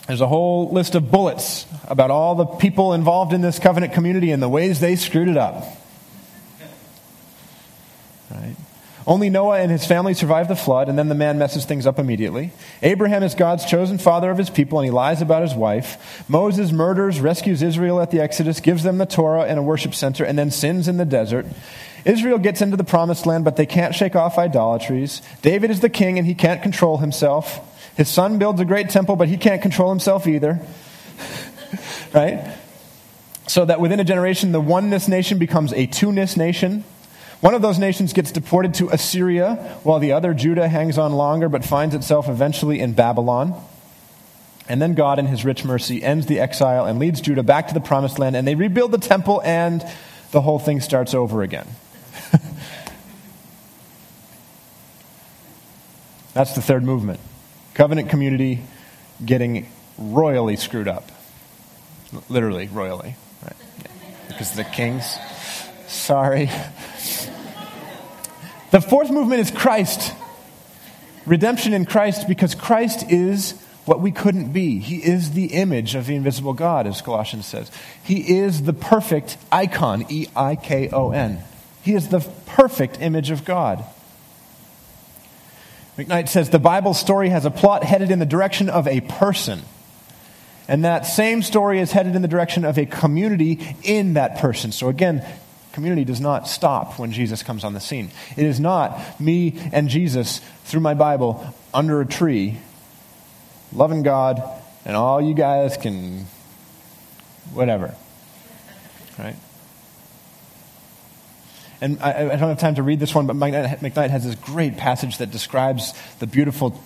there's 0.06 0.22
a 0.22 0.28
whole 0.28 0.70
list 0.70 0.94
of 0.94 1.10
bullets 1.10 1.66
about 1.88 2.12
all 2.12 2.36
the 2.36 2.46
people 2.46 2.94
involved 2.94 3.34
in 3.34 3.42
this 3.42 3.58
covenant 3.58 3.94
community 3.94 4.30
and 4.30 4.42
the 4.42 4.48
ways 4.48 4.80
they 4.80 4.96
screwed 4.96 5.28
it 5.28 5.38
up. 5.38 5.66
Right? 8.30 8.56
Only 9.08 9.30
Noah 9.30 9.60
and 9.60 9.72
his 9.72 9.86
family 9.86 10.14
survive 10.14 10.50
the 10.50 10.56
flood, 10.56 10.90
and 10.90 11.00
then 11.00 11.08
the 11.08 11.16
man 11.16 11.38
messes 11.38 11.64
things 11.64 11.88
up 11.88 11.98
immediately. 11.98 12.52
Abraham 12.84 13.24
is 13.24 13.36
God's 13.36 13.64
chosen 13.64 13.98
father 13.98 14.30
of 14.30 14.38
his 14.38 14.50
people, 14.50 14.80
and 14.80 14.86
he 14.86 14.92
lies 14.92 15.22
about 15.22 15.44
his 15.44 15.56
wife. 15.56 16.26
Moses 16.28 16.74
murders, 16.74 17.22
rescues 17.22 17.62
Israel 17.62 18.02
at 18.02 18.12
the 18.12 18.20
Exodus, 18.20 18.60
gives 18.60 18.84
them 18.84 18.98
the 18.98 19.06
Torah 19.06 19.46
and 19.46 19.58
a 19.58 19.64
worship 19.64 19.96
center, 19.96 20.26
and 20.26 20.38
then 20.38 20.52
sins 20.52 20.90
in 20.90 20.98
the 20.98 21.06
desert. 21.06 21.46
Israel 22.04 22.38
gets 22.38 22.62
into 22.62 22.76
the 22.76 22.84
promised 22.84 23.26
land, 23.26 23.46
but 23.46 23.56
they 23.56 23.66
can't 23.66 23.96
shake 23.96 24.18
off 24.18 24.38
idolatries. 24.38 25.22
David 25.42 25.72
is 25.72 25.80
the 25.80 25.90
king, 25.90 26.18
and 26.18 26.28
he 26.28 26.36
can't 26.36 26.62
control 26.62 26.98
himself. 26.98 27.62
His 27.96 28.10
son 28.10 28.38
builds 28.40 28.60
a 28.60 28.66
great 28.66 28.90
temple, 28.90 29.16
but 29.16 29.30
he 29.30 29.38
can't 29.38 29.62
control 29.62 29.90
himself 29.90 30.28
either. 30.28 30.60
right? 32.14 32.58
So 33.48 33.64
that 33.64 33.80
within 33.80 34.02
a 34.02 34.04
generation, 34.04 34.52
the 34.52 34.60
oneness 34.60 35.08
nation 35.08 35.40
becomes 35.40 35.72
a 35.72 35.86
two-ness 35.86 36.36
nation. 36.36 36.84
One 37.40 37.54
of 37.54 37.62
those 37.62 37.78
nations 37.78 38.14
gets 38.14 38.32
deported 38.32 38.74
to 38.76 38.90
Assyria, 38.90 39.78
while 39.84 40.00
the 40.00 40.12
other, 40.14 40.34
Judah, 40.34 40.68
hangs 40.68 40.98
on 40.98 41.14
longer 41.14 41.48
but 41.50 41.64
finds 41.64 41.94
itself 41.94 42.28
eventually 42.28 42.80
in 42.80 42.94
Babylon. 42.94 43.54
And 44.68 44.82
then 44.82 44.96
God, 44.96 45.20
in 45.20 45.28
his 45.28 45.46
rich 45.46 45.64
mercy, 45.64 46.04
ends 46.04 46.26
the 46.26 46.40
exile 46.40 46.86
and 46.86 46.98
leads 47.00 47.22
Judah 47.22 47.44
back 47.44 47.68
to 47.68 47.74
the 47.74 47.80
promised 47.80 48.18
land, 48.20 48.36
and 48.36 48.48
they 48.48 48.56
rebuild 48.56 48.92
the 48.92 48.98
temple, 48.98 49.42
and 49.46 49.86
the 50.32 50.42
whole 50.42 50.60
thing 50.60 50.82
starts 50.82 51.14
over 51.14 51.44
again. 51.44 51.68
That's 56.34 56.54
the 56.54 56.62
third 56.62 56.84
movement 56.84 57.20
covenant 57.78 58.10
community 58.10 58.64
getting 59.24 59.68
royally 60.00 60.56
screwed 60.56 60.88
up. 60.88 61.12
Literally, 62.28 62.68
royally. 62.68 63.16
Right? 63.44 63.56
Because 64.28 64.54
the 64.54 64.64
kings. 64.64 65.18
Sorry. 65.88 66.50
The 68.72 68.82
fourth 68.82 69.10
movement 69.10 69.42
is 69.42 69.52
Christ. 69.52 70.14
Redemption 71.26 71.74
in 71.74 71.86
Christ 71.86 72.28
because 72.28 72.56
Christ 72.56 73.10
is 73.12 73.62
what 73.86 74.02
we 74.02 74.12
couldn't 74.12 74.52
be. 74.52 74.80
He 74.80 74.98
is 74.98 75.32
the 75.32 75.54
image 75.54 75.96
of 75.96 76.06
the 76.06 76.16
invisible 76.16 76.54
God, 76.54 76.88
as 76.88 77.02
Colossians 77.02 77.46
says. 77.46 77.72
He 78.04 78.38
is 78.38 78.64
the 78.64 78.74
perfect 78.74 79.38
icon, 79.52 80.06
E 80.10 80.28
I 80.36 80.56
K 80.56 80.90
O 80.92 81.12
N. 81.12 81.40
He 81.82 81.94
is 81.94 82.10
the 82.10 82.20
perfect 82.46 83.00
image 83.00 83.32
of 83.32 83.46
God. 83.46 83.86
McKnight 85.98 86.28
says 86.28 86.50
the 86.50 86.60
Bible 86.60 86.94
story 86.94 87.30
has 87.30 87.46
a 87.46 87.52
plot 87.52 87.84
headed 87.84 88.12
in 88.12 88.20
the 88.20 88.26
direction 88.26 88.70
of 88.70 88.88
a 88.88 89.02
person. 89.02 89.62
And 90.68 90.84
that 90.84 91.06
same 91.06 91.42
story 91.42 91.80
is 91.80 91.94
headed 91.94 92.16
in 92.16 92.22
the 92.22 92.28
direction 92.28 92.66
of 92.66 92.78
a 92.78 92.86
community 92.86 93.76
in 93.84 94.16
that 94.16 94.38
person. 94.38 94.74
So 94.74 94.90
again, 94.90 95.26
community 95.78 96.04
does 96.04 96.20
not 96.20 96.48
stop 96.48 96.98
when 96.98 97.12
Jesus 97.12 97.44
comes 97.44 97.64
on 97.64 97.74
the 97.74 97.80
scene. 97.80 98.10
It 98.36 98.48
is 98.48 98.60
not 98.60 99.22
me 99.22 99.62
and 99.72 99.90
Jesus 99.90 100.42
through 100.64 100.80
my 100.80 100.96
Bible 100.96 101.54
under 101.72 102.02
a 102.02 102.06
tree, 102.08 102.58
loving 103.72 104.02
God, 104.02 104.42
and 104.86 104.96
all 104.96 105.22
you 105.22 105.36
guys 105.36 105.78
can, 105.78 106.26
whatever. 107.54 107.94
Right? 109.20 109.36
And 111.80 112.00
I, 112.02 112.26
I, 112.26 112.28
don't 112.30 112.50
have 112.50 112.58
time 112.58 112.74
to 112.74 112.84
read 112.84 113.00
this 113.00 113.14
one, 113.14 113.28
but 113.28 113.36
McKnight 113.36 114.10
has 114.10 114.26
this 114.26 114.34
great 114.34 114.78
passage 114.78 115.20
that 115.20 115.30
describes 115.30 115.94
the 116.18 116.26
beautiful 116.26 116.82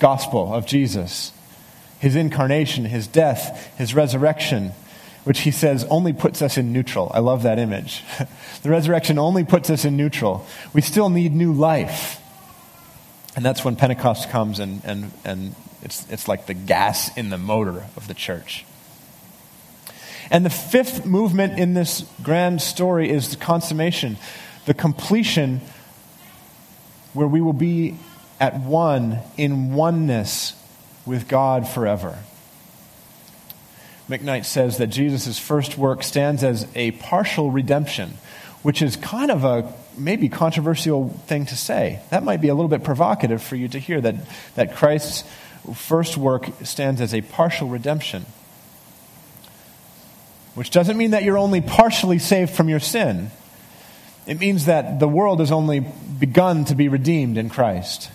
gospel 0.00 0.52
of 0.52 0.66
Jesus 0.66 1.32
his 2.00 2.16
incarnation, 2.16 2.84
his 2.84 3.06
death, 3.06 3.76
his 3.78 3.94
resurrection. 3.94 4.72
Which 5.24 5.40
he 5.40 5.50
says 5.50 5.84
only 5.84 6.12
puts 6.12 6.42
us 6.42 6.56
in 6.56 6.72
neutral. 6.72 7.10
I 7.14 7.20
love 7.20 7.42
that 7.42 7.58
image. 7.58 8.04
the 8.62 8.70
resurrection 8.70 9.18
only 9.18 9.44
puts 9.44 9.70
us 9.70 9.84
in 9.84 9.96
neutral. 9.96 10.46
We 10.72 10.80
still 10.80 11.10
need 11.10 11.34
new 11.34 11.52
life. 11.52 12.20
And 13.36 13.44
that's 13.44 13.64
when 13.64 13.76
Pentecost 13.76 14.30
comes, 14.30 14.58
and, 14.58 14.82
and, 14.84 15.12
and 15.24 15.54
it's, 15.82 16.10
it's 16.10 16.26
like 16.26 16.46
the 16.46 16.54
gas 16.54 17.16
in 17.16 17.30
the 17.30 17.38
motor 17.38 17.84
of 17.96 18.08
the 18.08 18.14
church. 18.14 18.64
And 20.30 20.44
the 20.44 20.50
fifth 20.50 21.06
movement 21.06 21.58
in 21.58 21.74
this 21.74 22.04
grand 22.22 22.60
story 22.60 23.10
is 23.10 23.30
the 23.30 23.36
consummation, 23.36 24.18
the 24.66 24.74
completion 24.74 25.60
where 27.14 27.28
we 27.28 27.40
will 27.40 27.52
be 27.52 27.96
at 28.40 28.60
one 28.60 29.20
in 29.36 29.72
oneness 29.72 30.54
with 31.06 31.28
God 31.28 31.66
forever. 31.66 32.18
McKnight 34.08 34.46
says 34.46 34.78
that 34.78 34.86
Jesus' 34.86 35.38
first 35.38 35.76
work 35.76 36.02
stands 36.02 36.42
as 36.42 36.66
a 36.74 36.92
partial 36.92 37.50
redemption, 37.50 38.14
which 38.62 38.80
is 38.80 38.96
kind 38.96 39.30
of 39.30 39.44
a 39.44 39.72
maybe 39.98 40.28
controversial 40.28 41.10
thing 41.26 41.44
to 41.46 41.56
say. 41.56 42.00
That 42.10 42.22
might 42.22 42.40
be 42.40 42.48
a 42.48 42.54
little 42.54 42.68
bit 42.68 42.84
provocative 42.84 43.42
for 43.42 43.56
you 43.56 43.68
to 43.68 43.78
hear 43.78 44.00
that, 44.00 44.14
that 44.54 44.74
Christ's 44.74 45.24
first 45.74 46.16
work 46.16 46.48
stands 46.64 47.00
as 47.00 47.12
a 47.12 47.20
partial 47.20 47.68
redemption. 47.68 48.24
Which 50.54 50.70
doesn't 50.70 50.96
mean 50.96 51.10
that 51.10 51.22
you're 51.22 51.38
only 51.38 51.60
partially 51.60 52.18
saved 52.18 52.52
from 52.52 52.68
your 52.68 52.80
sin. 52.80 53.30
It 54.26 54.38
means 54.38 54.64
that 54.64 55.00
the 55.00 55.08
world 55.08 55.40
has 55.40 55.52
only 55.52 55.80
begun 55.80 56.64
to 56.66 56.74
be 56.74 56.88
redeemed 56.88 57.36
in 57.36 57.48
Christ. 57.48 58.10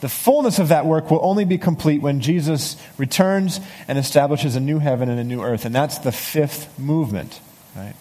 The 0.00 0.08
fullness 0.08 0.58
of 0.58 0.68
that 0.68 0.86
work 0.86 1.10
will 1.10 1.20
only 1.22 1.44
be 1.44 1.58
complete 1.58 2.00
when 2.00 2.20
Jesus 2.20 2.76
returns 2.96 3.60
and 3.88 3.98
establishes 3.98 4.54
a 4.54 4.60
new 4.60 4.78
heaven 4.78 5.08
and 5.08 5.18
a 5.18 5.24
new 5.24 5.42
earth. 5.42 5.64
And 5.64 5.74
that's 5.74 5.98
the 5.98 6.12
fifth 6.12 6.78
movement, 6.78 7.40
right? 7.76 7.94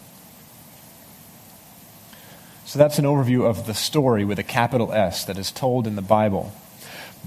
So 2.66 2.78
that's 2.78 3.00
an 3.00 3.06
overview 3.06 3.50
of 3.50 3.66
the 3.66 3.74
story 3.74 4.26
with 4.26 4.38
a 4.38 4.44
capital 4.44 4.94
S 4.94 5.26
that 5.26 5.38
is 5.38 5.52
told 5.52 5.88
in 5.88 5.96
the 5.96 6.02
Bible 6.02 6.54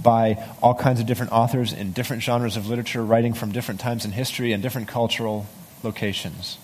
by 0.01 0.47
all 0.63 0.75
kinds 0.75 1.01
of 1.01 1.07
different 1.07 1.33
authors 1.33 1.73
in 1.73 1.93
different 1.93 2.23
genres 2.23 2.57
of 2.57 2.69
literature, 2.69 3.05
writing 3.05 3.35
from 3.35 3.51
different 3.51 3.81
times 3.81 4.05
in 4.05 4.13
history 4.13 4.53
and 4.53 4.63
different 4.63 4.87
cultural 4.87 5.47
locations. 5.83 6.59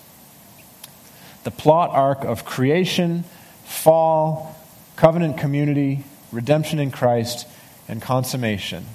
The 1.43 1.51
plot 1.51 1.89
arc 1.91 2.23
of 2.23 2.45
creation, 2.45 3.25
fall, 3.65 4.55
covenant 4.95 5.37
community, 5.37 6.03
redemption 6.31 6.79
in 6.79 6.91
Christ, 6.91 7.47
and 7.87 8.01
consummation. 8.01 8.85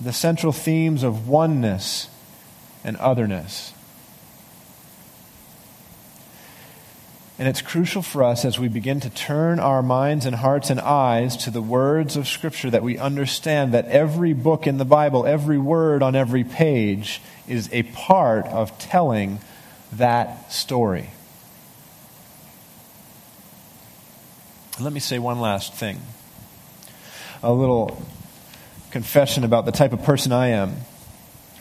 The 0.00 0.12
central 0.12 0.52
themes 0.52 1.02
of 1.02 1.28
oneness 1.28 2.08
and 2.84 2.96
otherness. 2.98 3.72
And 7.38 7.46
it's 7.48 7.60
crucial 7.60 8.00
for 8.00 8.22
us 8.22 8.46
as 8.46 8.58
we 8.58 8.68
begin 8.68 9.00
to 9.00 9.10
turn 9.10 9.58
our 9.58 9.82
minds 9.82 10.24
and 10.24 10.36
hearts 10.36 10.70
and 10.70 10.80
eyes 10.80 11.36
to 11.38 11.50
the 11.50 11.60
words 11.60 12.16
of 12.16 12.26
Scripture 12.26 12.70
that 12.70 12.82
we 12.82 12.96
understand 12.96 13.74
that 13.74 13.86
every 13.88 14.32
book 14.32 14.66
in 14.66 14.78
the 14.78 14.86
Bible, 14.86 15.26
every 15.26 15.58
word 15.58 16.02
on 16.02 16.16
every 16.16 16.44
page, 16.44 17.20
is 17.46 17.68
a 17.72 17.82
part 17.82 18.46
of 18.46 18.78
telling 18.78 19.40
that 19.92 20.50
story. 20.50 21.10
Let 24.80 24.92
me 24.92 25.00
say 25.00 25.18
one 25.18 25.40
last 25.40 25.74
thing 25.74 26.00
a 27.42 27.52
little 27.52 28.02
confession 28.90 29.44
about 29.44 29.66
the 29.66 29.72
type 29.72 29.92
of 29.92 30.02
person 30.02 30.32
I 30.32 30.48
am, 30.48 30.72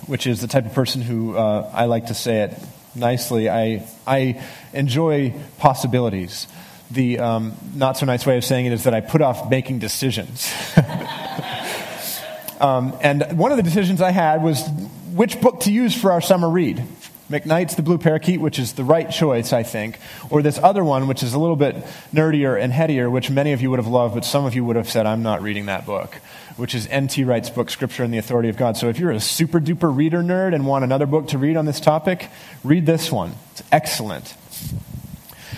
which 0.07 0.27
is 0.27 0.41
the 0.41 0.47
type 0.47 0.65
of 0.65 0.73
person 0.73 1.01
who 1.01 1.35
uh, 1.35 1.69
I 1.73 1.85
like 1.85 2.07
to 2.07 2.13
say 2.13 2.43
it 2.43 2.57
nicely. 2.95 3.49
I, 3.49 3.87
I 4.07 4.43
enjoy 4.73 5.33
possibilities. 5.57 6.47
The 6.91 7.19
um, 7.19 7.55
not 7.73 7.97
so 7.97 8.05
nice 8.05 8.25
way 8.25 8.37
of 8.37 8.43
saying 8.43 8.67
it 8.67 8.73
is 8.73 8.83
that 8.83 8.93
I 8.93 9.01
put 9.01 9.21
off 9.21 9.49
making 9.49 9.79
decisions. 9.79 10.51
um, 12.59 12.95
and 13.01 13.37
one 13.37 13.51
of 13.51 13.57
the 13.57 13.63
decisions 13.63 14.01
I 14.01 14.11
had 14.11 14.43
was 14.43 14.67
which 15.11 15.41
book 15.41 15.61
to 15.61 15.71
use 15.71 15.99
for 15.99 16.11
our 16.11 16.21
summer 16.21 16.49
read. 16.49 16.85
McKnight's 17.29 17.73
The 17.73 17.81
Blue 17.81 17.97
Parakeet, 17.97 18.39
which 18.39 18.59
is 18.59 18.73
the 18.73 18.83
right 18.83 19.09
choice, 19.09 19.51
I 19.51 19.63
think, 19.63 19.97
or 20.29 20.43
this 20.43 20.59
other 20.59 20.83
one, 20.83 21.07
which 21.07 21.23
is 21.23 21.33
a 21.33 21.39
little 21.39 21.55
bit 21.55 21.75
nerdier 22.13 22.59
and 22.59 22.71
headier, 22.71 23.09
which 23.09 23.31
many 23.31 23.51
of 23.51 23.61
you 23.61 23.71
would 23.71 23.79
have 23.79 23.87
loved, 23.87 24.13
but 24.13 24.23
some 24.23 24.45
of 24.45 24.53
you 24.53 24.63
would 24.63 24.75
have 24.75 24.89
said, 24.89 25.07
I'm 25.07 25.23
not 25.23 25.41
reading 25.41 25.65
that 25.65 25.87
book, 25.87 26.15
which 26.55 26.75
is 26.75 26.85
N.T. 26.87 27.23
Wright's 27.23 27.49
book, 27.49 27.71
Scripture 27.71 28.03
and 28.03 28.13
the 28.13 28.19
Authority 28.19 28.49
of 28.49 28.57
God. 28.57 28.77
So 28.77 28.89
if 28.89 28.99
you're 28.99 29.11
a 29.11 29.19
super 29.19 29.59
duper 29.59 29.95
reader 29.95 30.21
nerd 30.21 30.53
and 30.53 30.67
want 30.67 30.83
another 30.83 31.07
book 31.07 31.29
to 31.29 31.39
read 31.39 31.57
on 31.57 31.65
this 31.65 31.79
topic, 31.79 32.29
read 32.63 32.85
this 32.85 33.11
one. 33.11 33.33
It's 33.53 33.63
excellent. 33.71 34.35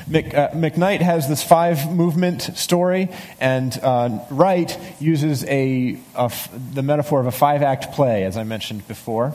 Mc, 0.07 0.33
uh, 0.33 0.51
McKnight 0.51 1.01
has 1.01 1.27
this 1.27 1.43
five 1.43 1.93
movement 1.93 2.41
story, 2.41 3.09
and 3.41 3.77
uh, 3.83 4.19
Wright 4.29 4.79
uses 5.01 5.43
a, 5.43 5.99
a 6.15 6.23
f- 6.23 6.49
the 6.73 6.81
metaphor 6.81 7.19
of 7.19 7.25
a 7.25 7.31
five 7.31 7.61
act 7.61 7.91
play, 7.91 8.23
as 8.23 8.37
I 8.37 8.43
mentioned 8.43 8.87
before. 8.87 9.33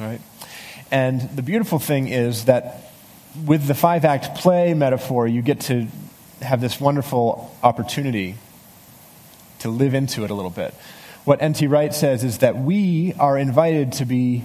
All 0.00 0.06
right? 0.06 0.20
And 0.90 1.20
the 1.36 1.42
beautiful 1.42 1.78
thing 1.78 2.08
is 2.08 2.46
that 2.46 2.92
with 3.44 3.66
the 3.66 3.74
five 3.74 4.04
act 4.04 4.36
play 4.36 4.74
metaphor, 4.74 5.28
you 5.28 5.42
get 5.42 5.60
to 5.62 5.86
have 6.42 6.60
this 6.60 6.80
wonderful 6.80 7.54
opportunity 7.62 8.36
to 9.60 9.68
live 9.68 9.94
into 9.94 10.24
it 10.24 10.30
a 10.30 10.34
little 10.34 10.50
bit. 10.50 10.74
What 11.24 11.42
N.T. 11.42 11.66
Wright 11.66 11.94
says 11.94 12.24
is 12.24 12.38
that 12.38 12.56
we 12.56 13.12
are 13.18 13.38
invited 13.38 13.92
to 13.94 14.04
be 14.04 14.44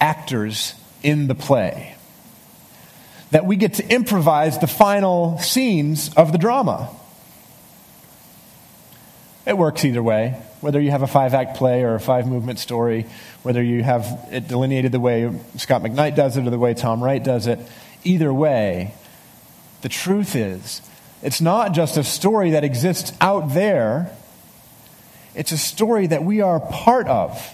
actors 0.00 0.74
in 1.02 1.28
the 1.28 1.34
play, 1.34 1.94
that 3.30 3.44
we 3.44 3.56
get 3.56 3.74
to 3.74 3.86
improvise 3.88 4.58
the 4.58 4.66
final 4.66 5.38
scenes 5.38 6.12
of 6.14 6.32
the 6.32 6.38
drama. 6.38 6.88
It 9.46 9.56
works 9.56 9.84
either 9.84 10.02
way 10.02 10.42
whether 10.66 10.80
you 10.80 10.90
have 10.90 11.02
a 11.02 11.06
five 11.06 11.32
act 11.32 11.56
play 11.56 11.84
or 11.84 11.94
a 11.94 12.00
five 12.00 12.26
movement 12.26 12.58
story, 12.58 13.06
whether 13.44 13.62
you 13.62 13.84
have 13.84 14.04
it 14.32 14.48
delineated 14.48 14.90
the 14.90 14.98
way 14.98 15.32
Scot 15.58 15.80
McKnight 15.80 16.16
does 16.16 16.36
it 16.36 16.44
or 16.44 16.50
the 16.50 16.58
way 16.58 16.74
Tom 16.74 17.04
Wright 17.04 17.22
does 17.22 17.46
it, 17.46 17.60
either 18.02 18.34
way, 18.34 18.92
the 19.82 19.88
truth 19.88 20.34
is, 20.34 20.82
it's 21.22 21.40
not 21.40 21.72
just 21.72 21.96
a 21.96 22.02
story 22.02 22.50
that 22.50 22.64
exists 22.64 23.12
out 23.20 23.54
there, 23.54 24.10
it's 25.36 25.52
a 25.52 25.56
story 25.56 26.08
that 26.08 26.24
we 26.24 26.40
are 26.40 26.58
part 26.58 27.06
of. 27.06 27.48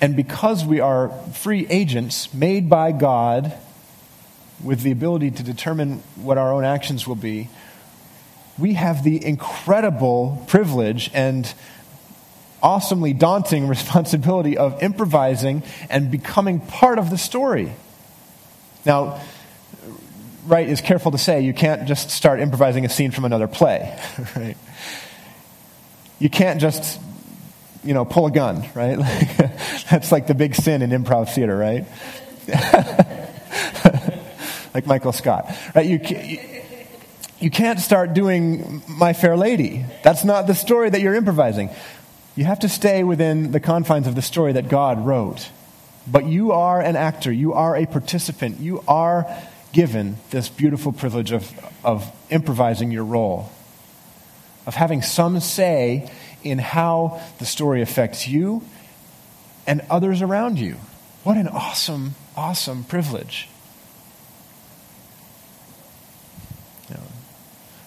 And 0.00 0.16
because 0.16 0.64
we 0.64 0.80
are 0.80 1.10
free 1.34 1.66
agents 1.68 2.32
made 2.32 2.70
by 2.70 2.92
God 2.92 3.52
with 4.62 4.80
the 4.80 4.90
ability 4.90 5.32
to 5.32 5.42
determine 5.42 6.02
what 6.16 6.38
our 6.38 6.50
own 6.50 6.64
actions 6.64 7.06
will 7.06 7.14
be, 7.14 7.50
we 8.58 8.74
have 8.74 9.02
the 9.02 9.24
incredible 9.24 10.44
privilege 10.46 11.10
and 11.12 11.52
awesomely 12.62 13.12
daunting 13.12 13.68
responsibility 13.68 14.56
of 14.56 14.82
improvising 14.82 15.62
and 15.90 16.10
becoming 16.10 16.60
part 16.60 16.98
of 16.98 17.10
the 17.10 17.18
story. 17.18 17.72
Now, 18.86 19.20
Wright 20.46 20.68
is 20.68 20.80
careful 20.80 21.12
to 21.12 21.18
say 21.18 21.40
you 21.40 21.54
can't 21.54 21.88
just 21.88 22.10
start 22.10 22.40
improvising 22.40 22.84
a 22.84 22.88
scene 22.88 23.10
from 23.10 23.24
another 23.24 23.48
play, 23.48 23.98
right? 24.36 24.56
You 26.18 26.28
can't 26.28 26.60
just, 26.60 27.00
you 27.82 27.94
know, 27.94 28.04
pull 28.04 28.26
a 28.26 28.30
gun, 28.30 28.68
right? 28.74 28.98
That's 29.90 30.12
like 30.12 30.26
the 30.26 30.34
big 30.34 30.54
sin 30.54 30.82
in 30.82 30.90
improv 30.90 31.34
theater, 31.34 31.56
right? 31.56 31.86
like 34.74 34.86
Michael 34.86 35.12
Scott, 35.12 35.50
right? 35.74 35.86
You, 35.86 35.98
you 35.98 36.53
can't 37.50 37.80
start 37.80 38.14
doing 38.14 38.82
My 38.88 39.12
Fair 39.12 39.36
Lady. 39.36 39.84
That's 40.02 40.24
not 40.24 40.46
the 40.46 40.54
story 40.54 40.90
that 40.90 41.00
you're 41.00 41.14
improvising. 41.14 41.70
You 42.36 42.44
have 42.44 42.60
to 42.60 42.68
stay 42.68 43.04
within 43.04 43.52
the 43.52 43.60
confines 43.60 44.06
of 44.06 44.14
the 44.14 44.22
story 44.22 44.52
that 44.52 44.68
God 44.68 45.04
wrote. 45.04 45.50
But 46.06 46.26
you 46.26 46.52
are 46.52 46.80
an 46.80 46.96
actor, 46.96 47.32
you 47.32 47.52
are 47.54 47.76
a 47.76 47.86
participant, 47.86 48.60
you 48.60 48.82
are 48.86 49.26
given 49.72 50.16
this 50.30 50.48
beautiful 50.48 50.92
privilege 50.92 51.32
of, 51.32 51.50
of 51.82 52.10
improvising 52.30 52.90
your 52.90 53.04
role, 53.04 53.50
of 54.66 54.74
having 54.74 55.02
some 55.02 55.40
say 55.40 56.10
in 56.42 56.58
how 56.58 57.20
the 57.38 57.46
story 57.46 57.82
affects 57.82 58.28
you 58.28 58.62
and 59.66 59.80
others 59.90 60.22
around 60.22 60.58
you. 60.58 60.76
What 61.24 61.36
an 61.36 61.48
awesome, 61.48 62.14
awesome 62.36 62.84
privilege. 62.84 63.48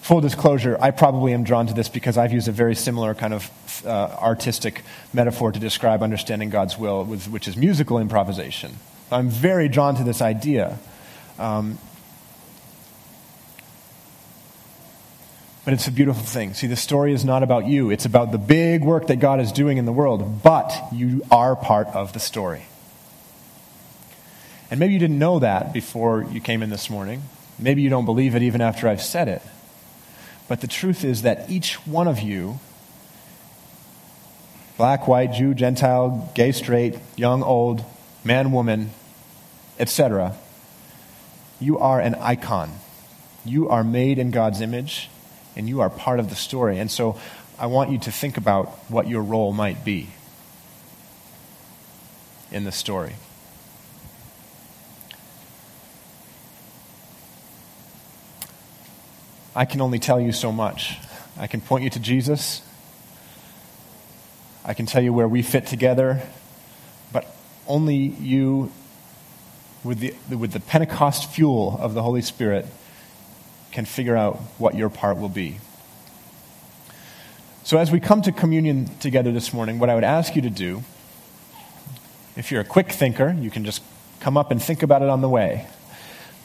Full 0.08 0.22
disclosure, 0.22 0.74
I 0.80 0.90
probably 0.90 1.34
am 1.34 1.44
drawn 1.44 1.66
to 1.66 1.74
this 1.74 1.90
because 1.90 2.16
I've 2.16 2.32
used 2.32 2.48
a 2.48 2.52
very 2.52 2.74
similar 2.74 3.14
kind 3.14 3.34
of 3.34 3.50
uh, 3.84 3.90
artistic 3.90 4.82
metaphor 5.12 5.52
to 5.52 5.58
describe 5.58 6.02
understanding 6.02 6.48
God's 6.48 6.78
will, 6.78 7.04
with, 7.04 7.28
which 7.28 7.46
is 7.46 7.58
musical 7.58 7.98
improvisation. 7.98 8.76
I'm 9.12 9.28
very 9.28 9.68
drawn 9.68 9.96
to 9.96 10.04
this 10.04 10.22
idea. 10.22 10.78
Um, 11.38 11.78
But 15.66 15.74
it's 15.74 15.86
a 15.86 15.92
beautiful 15.92 16.22
thing. 16.22 16.54
See, 16.54 16.66
the 16.66 16.76
story 16.76 17.12
is 17.12 17.26
not 17.26 17.42
about 17.42 17.66
you, 17.66 17.90
it's 17.90 18.06
about 18.06 18.32
the 18.32 18.38
big 18.38 18.82
work 18.82 19.08
that 19.08 19.16
God 19.16 19.38
is 19.38 19.52
doing 19.52 19.76
in 19.76 19.84
the 19.84 19.92
world, 19.92 20.42
but 20.42 20.72
you 20.90 21.22
are 21.30 21.54
part 21.54 21.88
of 21.88 22.14
the 22.14 22.20
story. 22.20 22.62
And 24.70 24.80
maybe 24.80 24.94
you 24.94 24.98
didn't 24.98 25.18
know 25.18 25.40
that 25.40 25.74
before 25.74 26.26
you 26.32 26.40
came 26.40 26.62
in 26.62 26.70
this 26.70 26.88
morning. 26.88 27.24
Maybe 27.58 27.82
you 27.82 27.90
don't 27.90 28.06
believe 28.06 28.34
it 28.34 28.40
even 28.40 28.62
after 28.62 28.88
I've 28.88 29.02
said 29.02 29.28
it. 29.28 29.42
But 30.48 30.62
the 30.62 30.66
truth 30.66 31.04
is 31.04 31.22
that 31.22 31.48
each 31.50 31.86
one 31.86 32.08
of 32.08 32.20
you, 32.20 32.58
black, 34.78 35.06
white, 35.06 35.32
Jew, 35.32 35.54
Gentile, 35.54 36.32
gay, 36.34 36.52
straight, 36.52 36.98
young, 37.16 37.42
old, 37.42 37.84
man, 38.24 38.50
woman, 38.50 38.90
etc., 39.78 40.34
you 41.60 41.78
are 41.78 42.00
an 42.00 42.14
icon. 42.14 42.70
You 43.44 43.68
are 43.68 43.84
made 43.84 44.18
in 44.18 44.30
God's 44.30 44.60
image, 44.60 45.10
and 45.56 45.68
you 45.68 45.80
are 45.80 45.90
part 45.90 46.20
of 46.20 46.30
the 46.30 46.36
story. 46.36 46.78
And 46.78 46.90
so 46.90 47.18
I 47.58 47.66
want 47.66 47.90
you 47.90 47.98
to 47.98 48.12
think 48.12 48.36
about 48.36 48.68
what 48.90 49.08
your 49.08 49.22
role 49.22 49.52
might 49.52 49.84
be 49.84 50.10
in 52.50 52.64
the 52.64 52.72
story. 52.72 53.14
I 59.58 59.64
can 59.64 59.80
only 59.80 59.98
tell 59.98 60.20
you 60.20 60.30
so 60.30 60.52
much. 60.52 60.98
I 61.36 61.48
can 61.48 61.60
point 61.60 61.82
you 61.82 61.90
to 61.90 61.98
Jesus. 61.98 62.62
I 64.64 64.72
can 64.72 64.86
tell 64.86 65.02
you 65.02 65.12
where 65.12 65.26
we 65.26 65.42
fit 65.42 65.66
together. 65.66 66.22
But 67.12 67.26
only 67.66 67.96
you, 67.96 68.70
with 69.82 69.98
the, 69.98 70.14
with 70.36 70.52
the 70.52 70.60
Pentecost 70.60 71.32
fuel 71.32 71.76
of 71.80 71.94
the 71.94 72.04
Holy 72.04 72.22
Spirit, 72.22 72.66
can 73.72 73.84
figure 73.84 74.16
out 74.16 74.36
what 74.58 74.76
your 74.76 74.88
part 74.88 75.18
will 75.18 75.28
be. 75.28 75.58
So, 77.64 77.78
as 77.78 77.90
we 77.90 77.98
come 77.98 78.22
to 78.22 78.30
communion 78.30 78.86
together 79.00 79.32
this 79.32 79.52
morning, 79.52 79.80
what 79.80 79.90
I 79.90 79.96
would 79.96 80.04
ask 80.04 80.36
you 80.36 80.42
to 80.42 80.50
do, 80.50 80.84
if 82.36 82.52
you're 82.52 82.60
a 82.60 82.64
quick 82.64 82.92
thinker, 82.92 83.36
you 83.40 83.50
can 83.50 83.64
just 83.64 83.82
come 84.20 84.36
up 84.36 84.52
and 84.52 84.62
think 84.62 84.84
about 84.84 85.02
it 85.02 85.08
on 85.08 85.20
the 85.20 85.28
way. 85.28 85.66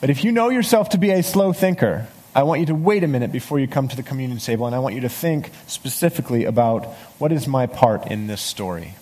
But 0.02 0.10
if 0.10 0.24
you 0.24 0.32
know 0.32 0.50
yourself 0.50 0.90
to 0.90 0.98
be 0.98 1.12
a 1.12 1.22
slow 1.22 1.54
thinker, 1.54 2.08
I 2.36 2.44
want 2.44 2.62
you 2.62 2.66
to 2.68 2.76
wait 2.76 3.04
a 3.04 3.08
minute 3.08 3.32
before 3.32 3.60
you 3.60 3.68
come 3.68 3.88
to 3.88 3.96
the 3.96 4.02
communion 4.02 4.40
table, 4.40 4.66
and 4.66 4.76
I 4.76 4.80
want 4.80 4.96
you 4.96 5.02
to 5.02 5.10
think 5.10 5.52
specifically 5.68 6.46
about 6.46 6.86
what 7.20 7.32
is 7.32 7.48
my 7.48 7.68
part 7.68 8.08
in 8.08 8.26
this 8.26 8.42
story? 8.42 8.96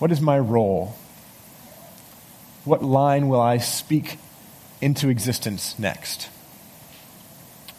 What 0.00 0.10
is 0.10 0.20
my 0.20 0.38
role? 0.38 0.96
What 2.64 2.82
line 2.82 3.28
will 3.28 3.40
I 3.40 3.58
speak 3.58 4.18
into 4.80 5.08
existence 5.08 5.78
next? 5.78 6.28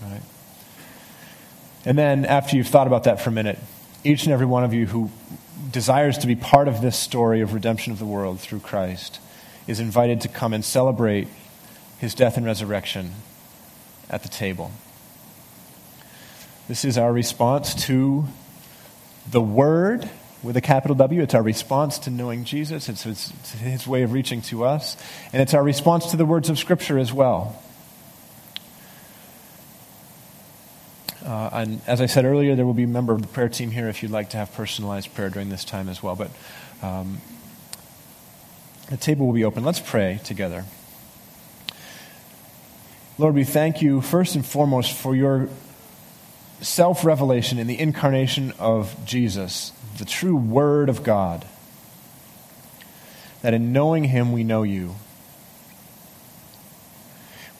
Right. 0.01 0.21
And 1.83 1.97
then, 1.97 2.25
after 2.25 2.55
you've 2.55 2.67
thought 2.67 2.87
about 2.87 3.03
that 3.03 3.19
for 3.19 3.31
a 3.31 3.33
minute, 3.33 3.59
each 4.05 4.23
and 4.23 4.31
every 4.31 4.45
one 4.45 4.63
of 4.63 4.73
you 4.73 4.85
who 4.85 5.11
desires 5.71 6.17
to 6.19 6.27
be 6.27 6.35
part 6.35 6.67
of 6.67 6.81
this 6.81 6.97
story 6.97 7.41
of 7.41 7.53
redemption 7.53 7.91
of 7.91 7.99
the 7.99 8.05
world 8.05 8.39
through 8.39 8.59
Christ 8.59 9.19
is 9.67 9.79
invited 9.79 10.21
to 10.21 10.27
come 10.27 10.53
and 10.53 10.63
celebrate 10.63 11.27
his 11.99 12.15
death 12.15 12.37
and 12.37 12.45
resurrection 12.45 13.11
at 14.09 14.23
the 14.23 14.29
table. 14.29 14.71
This 16.67 16.83
is 16.83 16.97
our 16.97 17.13
response 17.13 17.75
to 17.85 18.25
the 19.29 19.41
Word 19.41 20.09
with 20.41 20.57
a 20.57 20.61
capital 20.61 20.95
W. 20.95 21.21
It's 21.21 21.33
our 21.33 21.41
response 21.41 21.99
to 21.99 22.09
knowing 22.09 22.43
Jesus, 22.43 22.89
it's 22.89 23.03
his, 23.03 23.33
it's 23.39 23.51
his, 23.53 23.87
way 23.87 24.03
of 24.03 24.13
reaching 24.13 24.41
to 24.43 24.63
us, 24.63 24.95
and 25.33 25.41
it's 25.41 25.53
our 25.53 25.63
response 25.63 26.11
to 26.11 26.17
the 26.17 26.25
words 26.25 26.49
of 26.49 26.57
Scripture 26.57 26.97
as 26.97 27.11
well. 27.11 27.61
Uh, 31.25 31.49
and 31.53 31.81
as 31.87 32.01
I 32.01 32.05
said 32.05 32.23
earlier, 32.23 32.55
there 32.55 32.67
will 32.67 32.75
be 32.75 32.83
a 32.83 32.87
member 32.87 33.11
of 33.13 33.21
the 33.21 33.27
prayer 33.27 33.49
team 33.49 33.71
here 33.71 33.87
if 33.87 34.03
you'd 34.03 34.11
like 34.11 34.29
to 34.29 34.37
have 34.37 34.53
personalized 34.53 35.13
prayer 35.15 35.29
during 35.29 35.49
this 35.49 35.65
time 35.65 35.89
as 35.89 36.03
well. 36.03 36.15
But 36.15 36.29
um, 36.83 37.19
the 38.91 38.97
table 38.97 39.25
will 39.25 39.33
be 39.33 39.43
open. 39.43 39.63
Let's 39.63 39.79
pray 39.79 40.19
together. 40.23 40.65
Lord, 43.17 43.33
we 43.33 43.45
thank 43.45 43.81
you 43.81 44.01
first 44.01 44.35
and 44.35 44.45
foremost 44.45 44.91
for 44.91 45.15
your 45.15 45.47
self 46.59 47.05
revelation 47.05 47.59
in 47.59 47.67
the 47.67 47.79
incarnation 47.79 48.53
of 48.59 48.93
Jesus, 49.05 49.71
the 49.97 50.05
true 50.05 50.35
Word 50.35 50.89
of 50.89 51.01
God. 51.01 51.45
That 53.41 53.53
in 53.53 53.71
knowing 53.71 54.03
Him, 54.05 54.33
we 54.33 54.43
know 54.43 54.63
you. 54.63 54.95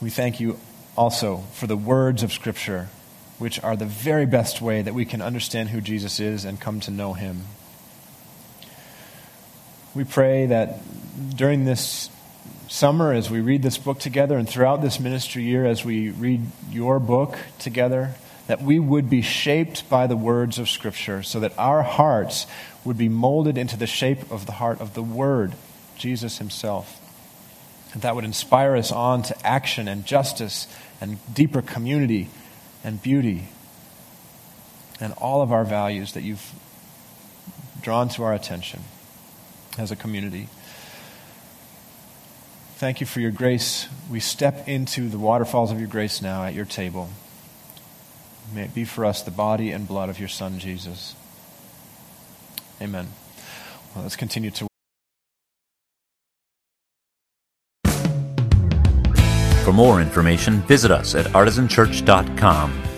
We 0.02 0.10
thank 0.10 0.42
you 0.42 0.60
also 0.98 1.38
for 1.54 1.68
the 1.68 1.78
words 1.78 2.22
of 2.22 2.34
Scripture, 2.34 2.90
which 3.40 3.64
are 3.64 3.78
the 3.78 3.86
very 3.86 4.26
best 4.26 4.62
way 4.62 4.82
that 4.82 4.94
we 4.94 5.06
can 5.06 5.22
understand 5.22 5.70
who 5.70 5.80
Jesus 5.80 6.20
is 6.20 6.44
and 6.44 6.60
come 6.60 6.82
to 6.82 6.92
know 6.92 7.14
Him. 7.14 7.44
We 9.94 10.04
pray 10.04 10.48
that 10.48 10.80
during 11.38 11.64
this 11.64 12.10
summer 12.68 13.14
as 13.14 13.30
we 13.30 13.42
read 13.42 13.62
this 13.62 13.78
book 13.78 14.00
together 14.00 14.38
and 14.38 14.48
throughout 14.48 14.82
this 14.82 15.00
ministry 15.00 15.44
year 15.44 15.66
as 15.66 15.86
we 15.86 16.10
read 16.10 16.42
your 16.70 17.00
book 17.00 17.38
together, 17.60 18.16
that 18.48 18.62
we 18.62 18.80
would 18.80 19.10
be 19.10 19.22
shaped 19.22 19.90
by 19.90 20.08
the 20.08 20.16
words 20.16 20.60
of 20.60 20.70
Scripture 20.70 21.24
so 21.24 21.40
that 21.40 21.58
our 21.58 21.82
hearts 21.84 22.46
would 22.84 22.98
be 22.98 23.10
molded 23.10 23.58
into 23.58 23.78
the 23.78 23.88
shape 23.88 24.32
of 24.32 24.46
the 24.46 24.54
heart 24.54 24.80
of 24.80 24.94
the 24.94 25.04
Word, 25.04 25.54
Jesus 25.98 26.38
Himself. 26.38 27.02
And 27.94 28.02
that 28.02 28.16
would 28.16 28.26
inspire 28.26 28.76
us 28.76 28.92
on 28.92 29.24
to 29.24 29.48
action 29.48 29.88
and 29.88 30.06
justice 30.06 30.68
and 31.02 31.18
deeper 31.34 31.62
community 31.62 32.30
and 32.84 33.02
beauty 33.02 33.48
and 35.00 35.14
all 35.14 35.42
of 35.42 35.52
our 35.52 35.64
values 35.64 36.14
that 36.14 36.24
you've 36.24 36.52
drawn 37.82 38.10
to 38.10 38.24
our 38.24 38.34
attention 38.34 38.82
as 39.78 39.92
a 39.92 39.96
community. 39.96 40.48
Thank 42.78 43.00
you 43.00 43.08
for 43.08 43.22
your 43.22 43.32
grace. 43.32 43.88
We 44.12 44.20
step 44.20 44.68
into 44.68 45.08
the 45.08 45.18
waterfalls 45.18 45.72
of 45.72 45.80
your 45.80 45.88
grace 45.88 46.22
now 46.22 46.44
at 46.44 46.54
your 46.54 46.66
table. 46.66 47.10
May 48.54 48.64
it 48.64 48.76
be 48.76 48.84
for 48.84 49.06
us 49.06 49.22
the 49.22 49.32
body 49.32 49.72
and 49.72 49.88
blood 49.88 50.10
of 50.10 50.20
your 50.20 50.28
Son, 50.28 50.60
Jesus. 50.60 51.16
Amen. 52.82 53.08
Well, 53.96 54.04
let's 54.04 54.18
continue 54.18 54.52
to. 54.52 54.68
For 59.64 59.72
more 59.74 60.02
information, 60.02 60.62
visit 60.64 60.92
us 60.92 61.16
at 61.16 61.28
artisanchurch.com. 61.28 62.95